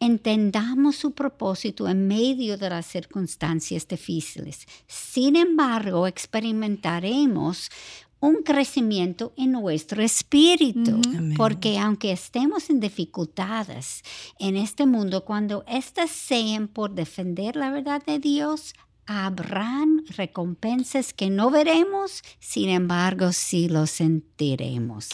entendamos 0.00 0.96
su 0.96 1.12
propósito 1.12 1.88
en 1.88 2.06
medio 2.06 2.58
de 2.58 2.68
las 2.68 2.86
circunstancias 2.86 3.86
difíciles. 3.88 4.66
Sin 4.86 5.36
embargo, 5.36 6.06
experimentaremos 6.06 7.70
un 8.20 8.42
crecimiento 8.42 9.32
en 9.36 9.52
nuestro 9.52 10.02
espíritu, 10.02 11.00
porque 11.36 11.78
aunque 11.78 12.12
estemos 12.12 12.70
en 12.70 12.80
dificultades 12.80 14.02
en 14.38 14.56
este 14.56 14.86
mundo, 14.86 15.24
cuando 15.24 15.64
éstas 15.66 16.10
sean 16.10 16.68
por 16.68 16.92
defender 16.92 17.56
la 17.56 17.70
verdad 17.70 18.02
de 18.04 18.18
Dios, 18.18 18.74
habrán 19.06 20.04
recompensas 20.16 21.12
que 21.12 21.30
no 21.30 21.50
veremos, 21.50 22.22
sin 22.40 22.68
embargo 22.68 23.32
sí 23.32 23.68
lo 23.68 23.86
sentiremos. 23.86 25.08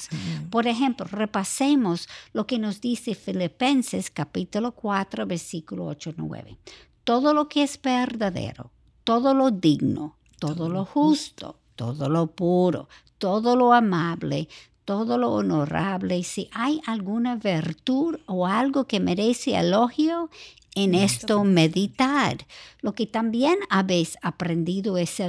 Por 0.50 0.66
ejemplo, 0.66 1.06
repasemos 1.06 2.08
lo 2.32 2.46
que 2.46 2.58
nos 2.58 2.80
dice 2.80 3.14
Filipenses 3.14 4.10
capítulo 4.10 4.72
4, 4.72 5.26
versículo 5.26 5.86
8 5.86 6.14
9. 6.16 6.58
Todo 7.04 7.34
lo 7.34 7.48
que 7.48 7.64
es 7.64 7.80
verdadero, 7.80 8.70
todo 9.04 9.34
lo 9.34 9.50
digno, 9.50 10.16
todo 10.38 10.68
lo 10.68 10.84
justo, 10.84 11.58
todo 11.76 12.08
lo 12.08 12.28
puro, 12.28 12.88
todo 13.18 13.56
lo 13.56 13.72
amable, 13.72 14.48
todo 14.84 15.16
lo 15.16 15.32
honorable, 15.32 16.18
y 16.18 16.24
si 16.24 16.48
hay 16.52 16.80
alguna 16.86 17.36
virtud 17.36 18.16
o 18.26 18.46
algo 18.46 18.86
que 18.86 19.00
merece 19.00 19.56
elogio, 19.56 20.30
en 20.74 20.94
esto 20.94 21.44
meditar. 21.44 22.46
Lo 22.80 22.94
que 22.94 23.06
también 23.06 23.56
habéis 23.68 24.16
aprendido 24.22 24.96
es 24.96 25.22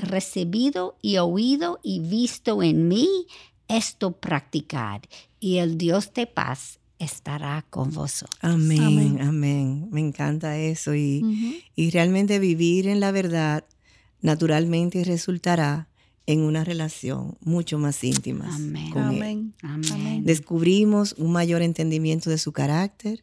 recibido 0.00 0.96
y 1.02 1.16
oído 1.18 1.80
y 1.82 2.00
visto 2.00 2.62
en 2.62 2.88
mí, 2.88 3.08
esto 3.68 4.12
practicar. 4.12 5.02
Y 5.40 5.58
el 5.58 5.76
Dios 5.76 6.12
de 6.14 6.26
paz 6.26 6.78
estará 6.98 7.64
con 7.68 7.92
vosotros. 7.92 8.38
Amén, 8.40 9.20
amén. 9.20 9.88
Me 9.90 10.00
encanta 10.00 10.56
eso. 10.56 10.94
Y, 10.94 11.62
y 11.74 11.90
realmente 11.90 12.38
vivir 12.38 12.86
en 12.88 13.00
la 13.00 13.10
verdad 13.10 13.64
naturalmente 14.26 15.04
resultará 15.04 15.88
en 16.26 16.40
una 16.40 16.64
relación 16.64 17.38
mucho 17.42 17.78
más 17.78 18.02
íntima. 18.02 18.52
Amén. 18.52 19.54
Amén. 19.62 20.24
Descubrimos 20.24 21.14
un 21.16 21.30
mayor 21.30 21.62
entendimiento 21.62 22.28
de 22.28 22.38
su 22.38 22.50
carácter 22.50 23.22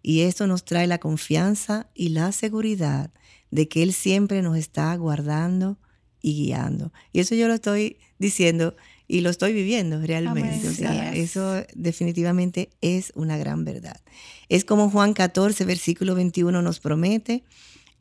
y 0.00 0.20
esto 0.20 0.46
nos 0.46 0.64
trae 0.64 0.86
la 0.86 0.98
confianza 0.98 1.88
y 1.92 2.10
la 2.10 2.30
seguridad 2.30 3.10
de 3.50 3.66
que 3.66 3.82
Él 3.82 3.92
siempre 3.92 4.42
nos 4.42 4.56
está 4.56 4.94
guardando 4.94 5.76
y 6.22 6.34
guiando. 6.34 6.92
Y 7.12 7.18
eso 7.18 7.34
yo 7.34 7.48
lo 7.48 7.54
estoy 7.54 7.96
diciendo 8.20 8.76
y 9.08 9.22
lo 9.22 9.30
estoy 9.30 9.52
viviendo 9.52 10.00
realmente. 10.00 10.68
O 10.68 10.72
sea, 10.72 11.12
eso 11.16 11.64
definitivamente 11.74 12.70
es 12.80 13.12
una 13.16 13.36
gran 13.38 13.64
verdad. 13.64 14.00
Es 14.48 14.64
como 14.64 14.88
Juan 14.88 15.14
14, 15.14 15.64
versículo 15.64 16.14
21 16.14 16.62
nos 16.62 16.78
promete, 16.78 17.42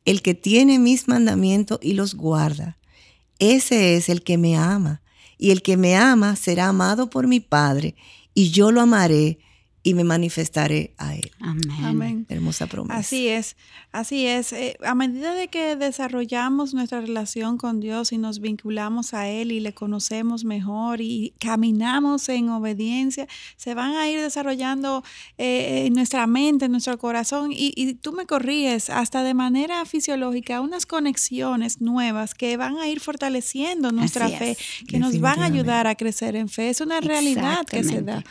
el 0.05 0.21
que 0.21 0.33
tiene 0.33 0.79
mis 0.79 1.07
mandamientos 1.07 1.79
y 1.81 1.93
los 1.93 2.15
guarda 2.15 2.77
ese 3.39 3.97
es 3.97 4.07
el 4.07 4.23
que 4.23 4.37
me 4.37 4.55
ama. 4.55 5.01
Y 5.37 5.51
el 5.51 5.61
que 5.61 5.75
me 5.75 5.97
ama 5.97 6.35
será 6.37 6.67
amado 6.67 7.09
por 7.09 7.27
mi 7.27 7.41
Padre, 7.41 7.95
y 8.33 8.51
yo 8.51 8.71
lo 8.71 8.79
amaré 8.79 9.39
y 9.85 9.93
me 9.95 10.05
manifestaré 10.05 10.93
a 10.97 11.13
Él. 11.13 11.29
Amén. 11.41 12.25
Hermosa 12.29 12.67
promesa. 12.67 12.97
Así 12.97 13.27
es, 13.27 13.57
así 13.91 14.25
es. 14.25 14.53
Eh, 14.53 14.77
a 14.83 14.95
medida 14.95 15.33
de 15.33 15.49
que 15.49 15.75
desarrollamos 15.75 16.73
nuestra 16.73 17.01
relación 17.01 17.57
con 17.57 17.81
Dios 17.81 18.13
y 18.13 18.17
nos 18.17 18.39
vinculamos 18.39 19.13
a 19.13 19.27
Él 19.27 19.51
y 19.51 19.59
le 19.59 19.73
conocemos 19.73 20.45
mejor 20.45 21.01
y 21.01 21.33
caminamos 21.37 22.29
en 22.29 22.47
obediencia, 22.49 23.27
se 23.57 23.73
van 23.73 23.95
a 23.95 24.09
ir 24.09 24.21
desarrollando 24.21 25.03
eh, 25.37 25.83
en 25.87 25.93
nuestra 25.93 26.27
mente, 26.27 26.65
en 26.65 26.71
nuestro 26.71 26.97
corazón 26.97 27.51
y, 27.51 27.73
y, 27.75 27.95
tú 27.95 28.13
me 28.13 28.25
corríes 28.25 28.89
hasta 28.89 29.21
de 29.23 29.33
manera 29.33 29.83
fisiológica 29.85 30.61
unas 30.61 30.85
conexiones 30.85 31.81
nuevas 31.81 32.33
que 32.35 32.55
van 32.55 32.77
a 32.77 32.87
ir 32.87 33.01
fortaleciendo 33.01 33.91
nuestra 33.91 34.29
fe, 34.29 34.57
que 34.87 34.97
nos 34.97 35.19
van 35.19 35.39
a 35.39 35.45
ayudar 35.45 35.87
a 35.87 35.95
crecer 35.95 36.37
en 36.37 36.47
fe. 36.47 36.69
Es 36.69 36.79
una 36.79 37.01
realidad 37.01 37.65
que 37.65 37.83
se 37.83 38.01
da. 38.01 38.23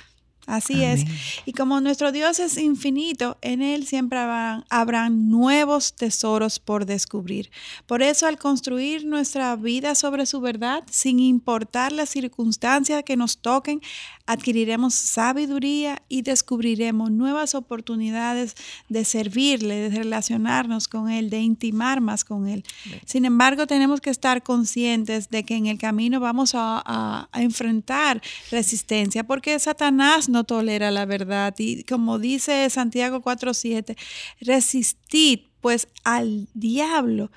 Así 0.47 0.83
es. 0.83 1.05
Y 1.47 1.53
como 1.53 1.81
nuestro 1.81 2.11
Dios 2.11 2.41
es 2.41 2.57
infinito, 2.59 3.39
en 3.43 3.63
Él 3.63 3.87
siempre 3.87 4.19
habrán, 4.19 5.31
nuevos 5.31 5.95
tesoros 5.95 6.59
por 6.59 6.85
descubrir. 6.85 7.51
Por 7.87 8.03
eso 8.03 8.27
al 8.27 8.39
construir 8.39 9.07
nuestra 9.07 9.55
vida 9.55 9.95
sobre 9.95 10.27
su 10.27 10.41
verdad, 10.41 10.83
sin 10.91 11.21
importar 11.21 11.93
las 11.93 12.11
circunstancias 12.11 13.05
que 13.05 13.17
nos 13.17 13.39
toquen, 13.39 13.81
adquiriremos 14.27 14.95
sabiduría 14.95 16.03
y 16.09 16.23
descubriremos 16.23 17.11
nuevas 17.11 17.55
oportunidades 17.55 18.55
de 18.89 19.05
servirle, 19.05 19.91
de 19.91 19.97
relacionarnos 19.97 20.89
con 20.89 21.09
Él, 21.09 21.31
de 21.31 21.41
intimar 21.41 22.01
más 22.01 22.25
con 22.25 22.49
Él. 22.49 22.65
Sin 23.07 23.25
embargo, 23.25 23.67
tenemos 23.67 24.01
que 24.01 24.11
estar 24.11 24.43
conscientes 24.43 25.29
de 25.29 25.45
que 25.45 25.55
en 25.55 25.67
el 25.67 25.79
camino 25.79 26.19
vamos 26.19 26.55
a, 26.55 26.83
a 26.85 27.43
enfrentar 27.43 28.21
resistencia, 28.51 29.25
porque 29.25 29.59
Satanás 29.59 30.29
no 30.33 30.45
tolera 30.45 30.91
la 30.91 31.07
verdad. 31.07 31.55
Y 31.59 31.85
como 31.85 32.19
dice 32.19 32.69
Santiago 32.71 33.23
4.7, 33.23 33.97
resistid 34.41 35.41
pues 35.61 35.89
al 36.03 36.49
diablo 36.55 37.31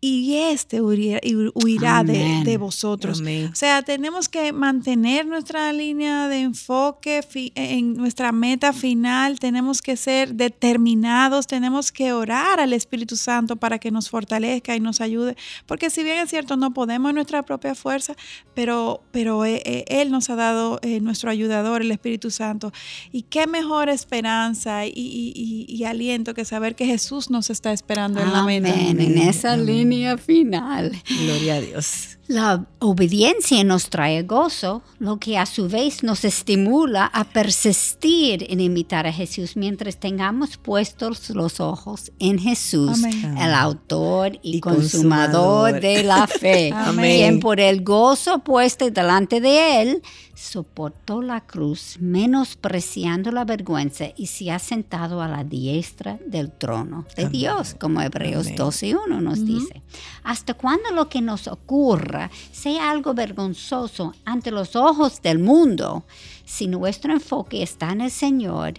y 0.00 0.36
este 0.36 0.82
huirá, 0.82 2.04
de, 2.04 2.56
vosotros. 2.58 3.20
O 3.20 3.54
sea, 3.54 3.82
tenemos 3.82 4.28
que 4.28 4.52
mantener 4.52 5.26
nuestra 5.26 5.72
línea 5.72 6.28
de 6.28 6.40
enfoque 6.40 7.20
en 7.54 7.94
nuestra 7.94 8.30
meta 8.30 8.72
final, 8.72 9.38
tenemos 9.38 9.80
que 9.80 9.96
ser 9.96 10.34
determinados, 10.34 11.46
tenemos 11.46 11.92
que 11.92 12.12
orar 12.12 12.60
al 12.60 12.74
Espíritu 12.74 13.16
Santo 13.16 13.56
para 13.56 13.78
que 13.78 13.90
nos 13.90 14.10
fortalezca 14.10 14.76
y 14.76 14.80
nos 14.80 15.00
ayude, 15.00 15.36
porque 15.64 15.88
si 15.88 16.02
bien 16.02 16.18
es 16.18 16.28
cierto, 16.28 16.56
no 16.56 16.74
podemos 16.74 17.10
en 17.10 17.14
nuestra 17.14 17.42
propia 17.42 17.74
fuerza, 17.74 18.14
pero, 18.54 19.02
pero 19.12 19.44
eh, 19.44 19.62
eh, 19.64 19.84
Él 19.88 20.10
nos 20.10 20.28
ha 20.28 20.36
dado 20.36 20.78
eh, 20.82 21.00
nuestro 21.00 21.30
ayudador, 21.30 21.82
el 21.82 21.90
Espíritu 21.90 22.30
Santo. 22.30 22.72
Y 23.12 23.22
qué 23.22 23.46
mejor 23.46 23.88
esperanza 23.88 24.84
y, 24.86 25.84
aliento 25.86 26.34
que 26.34 26.44
saber 26.44 26.74
que 26.74 26.84
Jesús 26.84 27.30
nos 27.30 27.48
está 27.48 27.72
esperando 27.72 28.20
en 28.20 28.32
la 28.32 28.42
meta. 28.42 28.74
En 28.74 29.18
esa 29.18 29.56
línea 29.56 29.85
final. 30.18 30.90
Gloria 31.08 31.56
a 31.56 31.60
Dios. 31.60 32.18
La 32.28 32.66
obediencia 32.80 33.62
nos 33.62 33.88
trae 33.88 34.24
gozo, 34.24 34.82
lo 34.98 35.18
que 35.18 35.38
a 35.38 35.46
su 35.46 35.68
vez 35.68 36.02
nos 36.02 36.24
estimula 36.24 37.06
a 37.06 37.22
persistir 37.22 38.46
en 38.48 38.60
imitar 38.60 39.06
a 39.06 39.12
Jesús 39.12 39.56
mientras 39.56 39.98
tengamos 39.98 40.56
puestos 40.56 41.30
los 41.30 41.60
ojos 41.60 42.10
en 42.18 42.38
Jesús, 42.40 43.04
el 43.04 43.54
autor 43.54 44.40
y, 44.42 44.58
consumador, 44.58 45.80
de 45.80 46.02
la 46.02 46.26
fe, 46.26 46.74
quien 46.96 47.38
por 47.38 47.60
el 47.60 47.84
gozo 47.84 48.40
puesto 48.40 48.90
delante 48.90 49.40
de 49.40 49.82
él 49.82 50.02
soportó 50.34 51.22
la 51.22 51.40
cruz, 51.40 51.96
menospreciando 51.98 53.32
la 53.32 53.44
vergüenza 53.44 54.06
y 54.16 54.26
se 54.26 54.50
ha 54.50 54.58
sentado 54.58 55.22
a 55.22 55.28
la 55.28 55.44
diestra 55.44 56.18
del 56.26 56.52
trono 56.52 57.06
de 57.16 57.28
Dios, 57.28 57.74
como 57.78 58.02
Hebreos 58.02 58.48
12.1 58.48 59.20
nos 59.20 59.44
dice. 59.44 59.82
¿Hasta 60.24 60.54
cuándo 60.54 60.90
lo 60.92 61.08
que 61.08 61.22
nos 61.22 61.48
ocurra 61.48 62.15
sea 62.52 62.90
algo 62.90 63.14
vergonzoso 63.14 64.14
ante 64.24 64.50
los 64.50 64.76
ojos 64.76 65.22
del 65.22 65.38
mundo? 65.38 66.04
Si 66.44 66.66
nuestro 66.66 67.12
enfoque 67.12 67.62
está 67.62 67.92
en 67.92 68.00
el 68.02 68.10
Señor, 68.10 68.74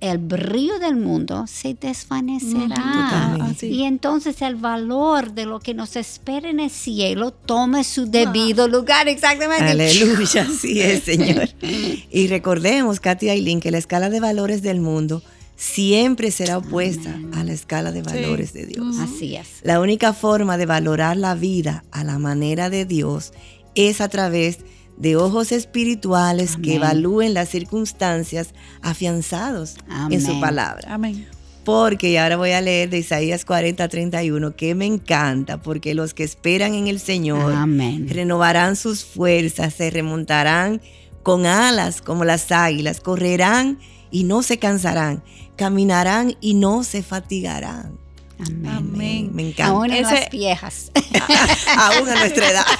el 0.00 0.18
brillo 0.18 0.78
del 0.78 0.96
mundo 0.96 1.46
se 1.46 1.74
desvanecerá. 1.74 3.38
y 3.62 3.84
entonces 3.84 4.42
el 4.42 4.56
valor 4.56 5.32
de 5.32 5.46
lo 5.46 5.60
que 5.60 5.72
nos 5.72 5.96
espera 5.96 6.50
en 6.50 6.60
el 6.60 6.70
cielo 6.70 7.30
toma 7.30 7.84
su 7.84 8.06
debido 8.10 8.68
lugar. 8.68 9.08
Exactamente. 9.08 9.64
Aleluya, 9.64 10.42
así 10.42 10.80
es, 10.80 11.02
Señor. 11.04 11.48
y 11.62 12.26
recordemos, 12.28 13.00
Katy 13.00 13.30
Aileen, 13.30 13.60
que 13.60 13.70
la 13.70 13.78
escala 13.78 14.10
de 14.10 14.20
valores 14.20 14.62
del 14.62 14.80
mundo 14.80 15.22
siempre 15.56 16.30
será 16.30 16.58
opuesta 16.58 17.18
a 17.34 17.44
la 17.44 17.52
escala 17.52 17.92
de 17.92 18.02
valores 18.02 18.52
de 18.52 18.66
Dios. 18.66 18.96
Así 18.98 19.36
es. 19.36 19.60
La 19.62 19.80
única 19.80 20.12
forma 20.12 20.56
de 20.56 20.66
valorar 20.66 21.16
la 21.16 21.34
vida 21.34 21.84
a 21.90 22.04
la 22.04 22.18
manera 22.18 22.70
de 22.70 22.84
Dios 22.84 23.32
es 23.74 24.00
a 24.00 24.08
través 24.08 24.58
de 24.96 25.16
ojos 25.16 25.52
espirituales 25.52 26.56
que 26.56 26.76
evalúen 26.76 27.34
las 27.34 27.48
circunstancias 27.48 28.54
afianzados 28.82 29.76
en 30.10 30.24
su 30.24 30.40
palabra. 30.40 30.94
Amén. 30.94 31.26
Porque, 31.64 32.10
y 32.10 32.16
ahora 32.18 32.36
voy 32.36 32.50
a 32.50 32.60
leer 32.60 32.90
de 32.90 32.98
Isaías 32.98 33.46
40, 33.46 33.88
31, 33.88 34.54
que 34.54 34.74
me 34.74 34.84
encanta, 34.84 35.62
porque 35.62 35.94
los 35.94 36.12
que 36.12 36.22
esperan 36.22 36.74
en 36.74 36.88
el 36.88 37.00
Señor 37.00 37.54
renovarán 38.06 38.76
sus 38.76 39.04
fuerzas, 39.04 39.72
se 39.72 39.90
remontarán 39.90 40.82
con 41.22 41.46
alas 41.46 42.02
como 42.02 42.26
las 42.26 42.52
águilas, 42.52 43.00
correrán 43.00 43.78
y 44.10 44.24
no 44.24 44.42
se 44.42 44.58
cansarán, 44.58 45.24
caminarán 45.56 46.36
y 46.40 46.54
no 46.54 46.84
se 46.84 47.02
fatigarán. 47.02 47.98
Amén. 48.38 49.30
Me 49.32 49.48
encanta. 49.48 49.66
Aún 49.72 49.92
en 49.92 50.02
las 50.02 50.30
viejas. 50.30 50.90
Aún 51.78 52.08
a 52.08 52.14
nuestra 52.16 52.50
edad. 52.50 52.66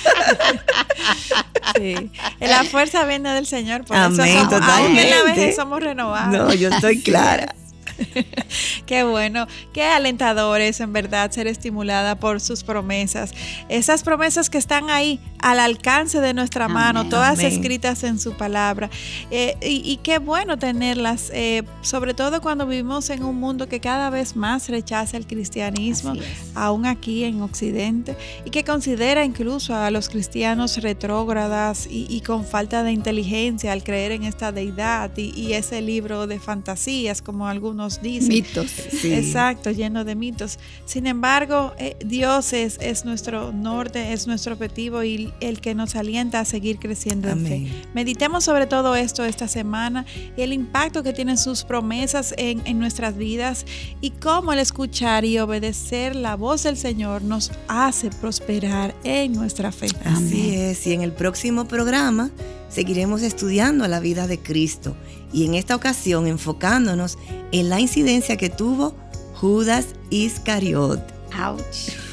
Sí. 1.76 2.10
La 2.40 2.62
fuerza 2.62 3.04
viene 3.04 3.30
del 3.30 3.46
Señor. 3.46 3.84
Por 3.84 3.96
Amén, 3.96 4.20
eso 4.20 4.44
totalmente. 4.44 4.72
Aún 4.72 4.98
en 4.98 5.10
la 5.10 5.22
vejez 5.24 5.56
somos 5.56 5.82
renovados. 5.82 6.32
No, 6.32 6.54
yo 6.54 6.68
estoy 6.68 7.02
clara. 7.02 7.54
qué 8.86 9.04
bueno, 9.04 9.46
qué 9.72 9.84
alentador 9.84 10.60
es 10.60 10.80
en 10.80 10.92
verdad 10.92 11.30
ser 11.30 11.46
estimulada 11.46 12.18
por 12.18 12.40
sus 12.40 12.64
promesas. 12.64 13.32
Esas 13.68 14.02
promesas 14.02 14.50
que 14.50 14.58
están 14.58 14.90
ahí 14.90 15.20
al 15.38 15.60
alcance 15.60 16.20
de 16.20 16.32
nuestra 16.32 16.68
mano, 16.68 17.08
todas 17.08 17.38
escritas 17.40 18.02
en 18.02 18.18
su 18.18 18.32
palabra. 18.32 18.88
Eh, 19.30 19.56
y, 19.60 19.98
qué 19.98 20.18
bueno 20.18 20.58
tenerlas, 20.58 21.30
eh, 21.34 21.64
sobre 21.82 22.14
todo 22.14 22.40
cuando 22.40 22.66
vivimos 22.66 23.10
en 23.10 23.22
un 23.22 23.38
mundo 23.38 23.68
que 23.68 23.78
cada 23.78 24.08
vez 24.08 24.36
más 24.36 24.68
rechaza 24.70 25.18
el 25.18 25.26
cristianismo, 25.26 26.14
aún 26.54 26.86
aquí 26.86 27.24
en 27.24 27.42
Occidente, 27.42 28.16
y 28.46 28.50
que 28.50 28.64
considera 28.64 29.24
incluso 29.24 29.74
a 29.74 29.90
los 29.90 30.08
cristianos 30.08 30.78
retrógradas 30.78 31.86
y, 31.90 32.20
con 32.22 32.46
falta 32.46 32.82
de 32.82 32.92
inteligencia 32.92 33.72
al 33.72 33.84
creer 33.84 34.12
en 34.12 34.24
esta 34.24 34.50
deidad 34.50 35.10
y, 35.16 35.52
ese 35.52 35.82
libro 35.82 36.26
de 36.26 36.40
fantasías, 36.40 37.20
como 37.20 37.46
algunos 37.48 37.83
dicen. 38.02 38.28
Mitos. 38.28 38.72
Exacto, 39.04 39.70
lleno 39.70 40.04
de 40.04 40.14
mitos. 40.14 40.58
Sin 40.84 41.06
embargo, 41.06 41.72
eh, 41.78 41.96
Dios 42.04 42.52
es, 42.52 42.78
es, 42.80 43.04
nuestro 43.04 43.52
norte, 43.52 44.12
es 44.12 44.26
nuestro 44.26 44.54
objetivo 44.54 45.02
y 45.02 45.32
el 45.40 45.60
que 45.60 45.74
nos 45.74 45.94
alienta 45.94 46.40
a 46.40 46.44
seguir 46.44 46.78
creciendo 46.78 47.28
en 47.28 47.46
fe. 47.46 47.66
Meditemos 47.94 48.44
sobre 48.44 48.66
todo 48.66 48.96
esto 48.96 49.24
esta 49.24 49.48
semana 49.48 50.04
y 50.36 50.42
el 50.42 50.52
impacto 50.52 51.02
que 51.02 51.12
tienen 51.12 51.38
sus 51.38 51.64
promesas 51.64 52.34
en, 52.36 52.62
en 52.64 52.78
nuestras 52.78 53.16
vidas 53.16 53.66
y 54.00 54.10
cómo 54.10 54.52
el 54.52 54.58
escuchar 54.58 55.24
y 55.24 55.38
obedecer 55.38 56.16
la 56.16 56.36
voz 56.36 56.62
del 56.64 56.76
Señor 56.76 57.22
nos 57.22 57.52
hace 57.68 58.10
prosperar 58.10 58.94
en 59.04 59.32
nuestra 59.32 59.72
fe. 59.72 59.86
Así 60.04 60.54
es, 60.54 60.86
y 60.86 60.92
en 60.92 61.02
el 61.02 61.12
próximo 61.12 61.66
programa 61.66 62.30
seguiremos 62.68 63.22
estudiando 63.22 63.86
la 63.88 64.00
vida 64.00 64.26
de 64.26 64.38
Cristo 64.38 64.96
y 65.32 65.44
en 65.46 65.54
esta 65.54 65.76
ocasión 65.76 66.26
enfocándonos 66.26 67.18
en 67.52 67.68
la 67.68 67.80
incidencia 67.80 68.36
que 68.36 68.50
tuvo 68.50 68.94
Judas 69.34 69.88
Iscariot. 70.10 71.00
Ouch. 71.38 72.04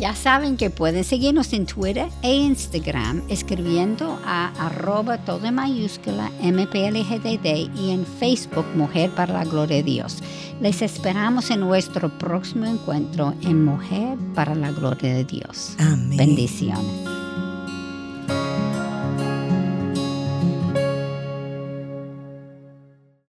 Ya 0.00 0.14
saben 0.14 0.56
que 0.56 0.70
pueden 0.70 1.04
seguirnos 1.04 1.52
en 1.52 1.66
Twitter 1.66 2.08
e 2.22 2.34
Instagram 2.34 3.20
escribiendo 3.28 4.18
a 4.24 4.48
arroba 4.58 5.18
todo 5.18 5.44
en 5.44 5.56
mayúscula 5.56 6.30
MPLGDD 6.40 7.68
y 7.76 7.90
en 7.90 8.06
Facebook 8.06 8.64
Mujer 8.74 9.10
para 9.10 9.34
la 9.34 9.44
Gloria 9.44 9.76
de 9.76 9.82
Dios. 9.82 10.22
Les 10.62 10.80
esperamos 10.80 11.50
en 11.50 11.60
nuestro 11.60 12.16
próximo 12.18 12.64
encuentro 12.64 13.34
en 13.42 13.62
Mujer 13.62 14.16
para 14.34 14.54
la 14.54 14.72
Gloria 14.72 15.12
de 15.12 15.24
Dios. 15.24 15.74
Amén. 15.78 16.16
Bendiciones. 16.16 17.19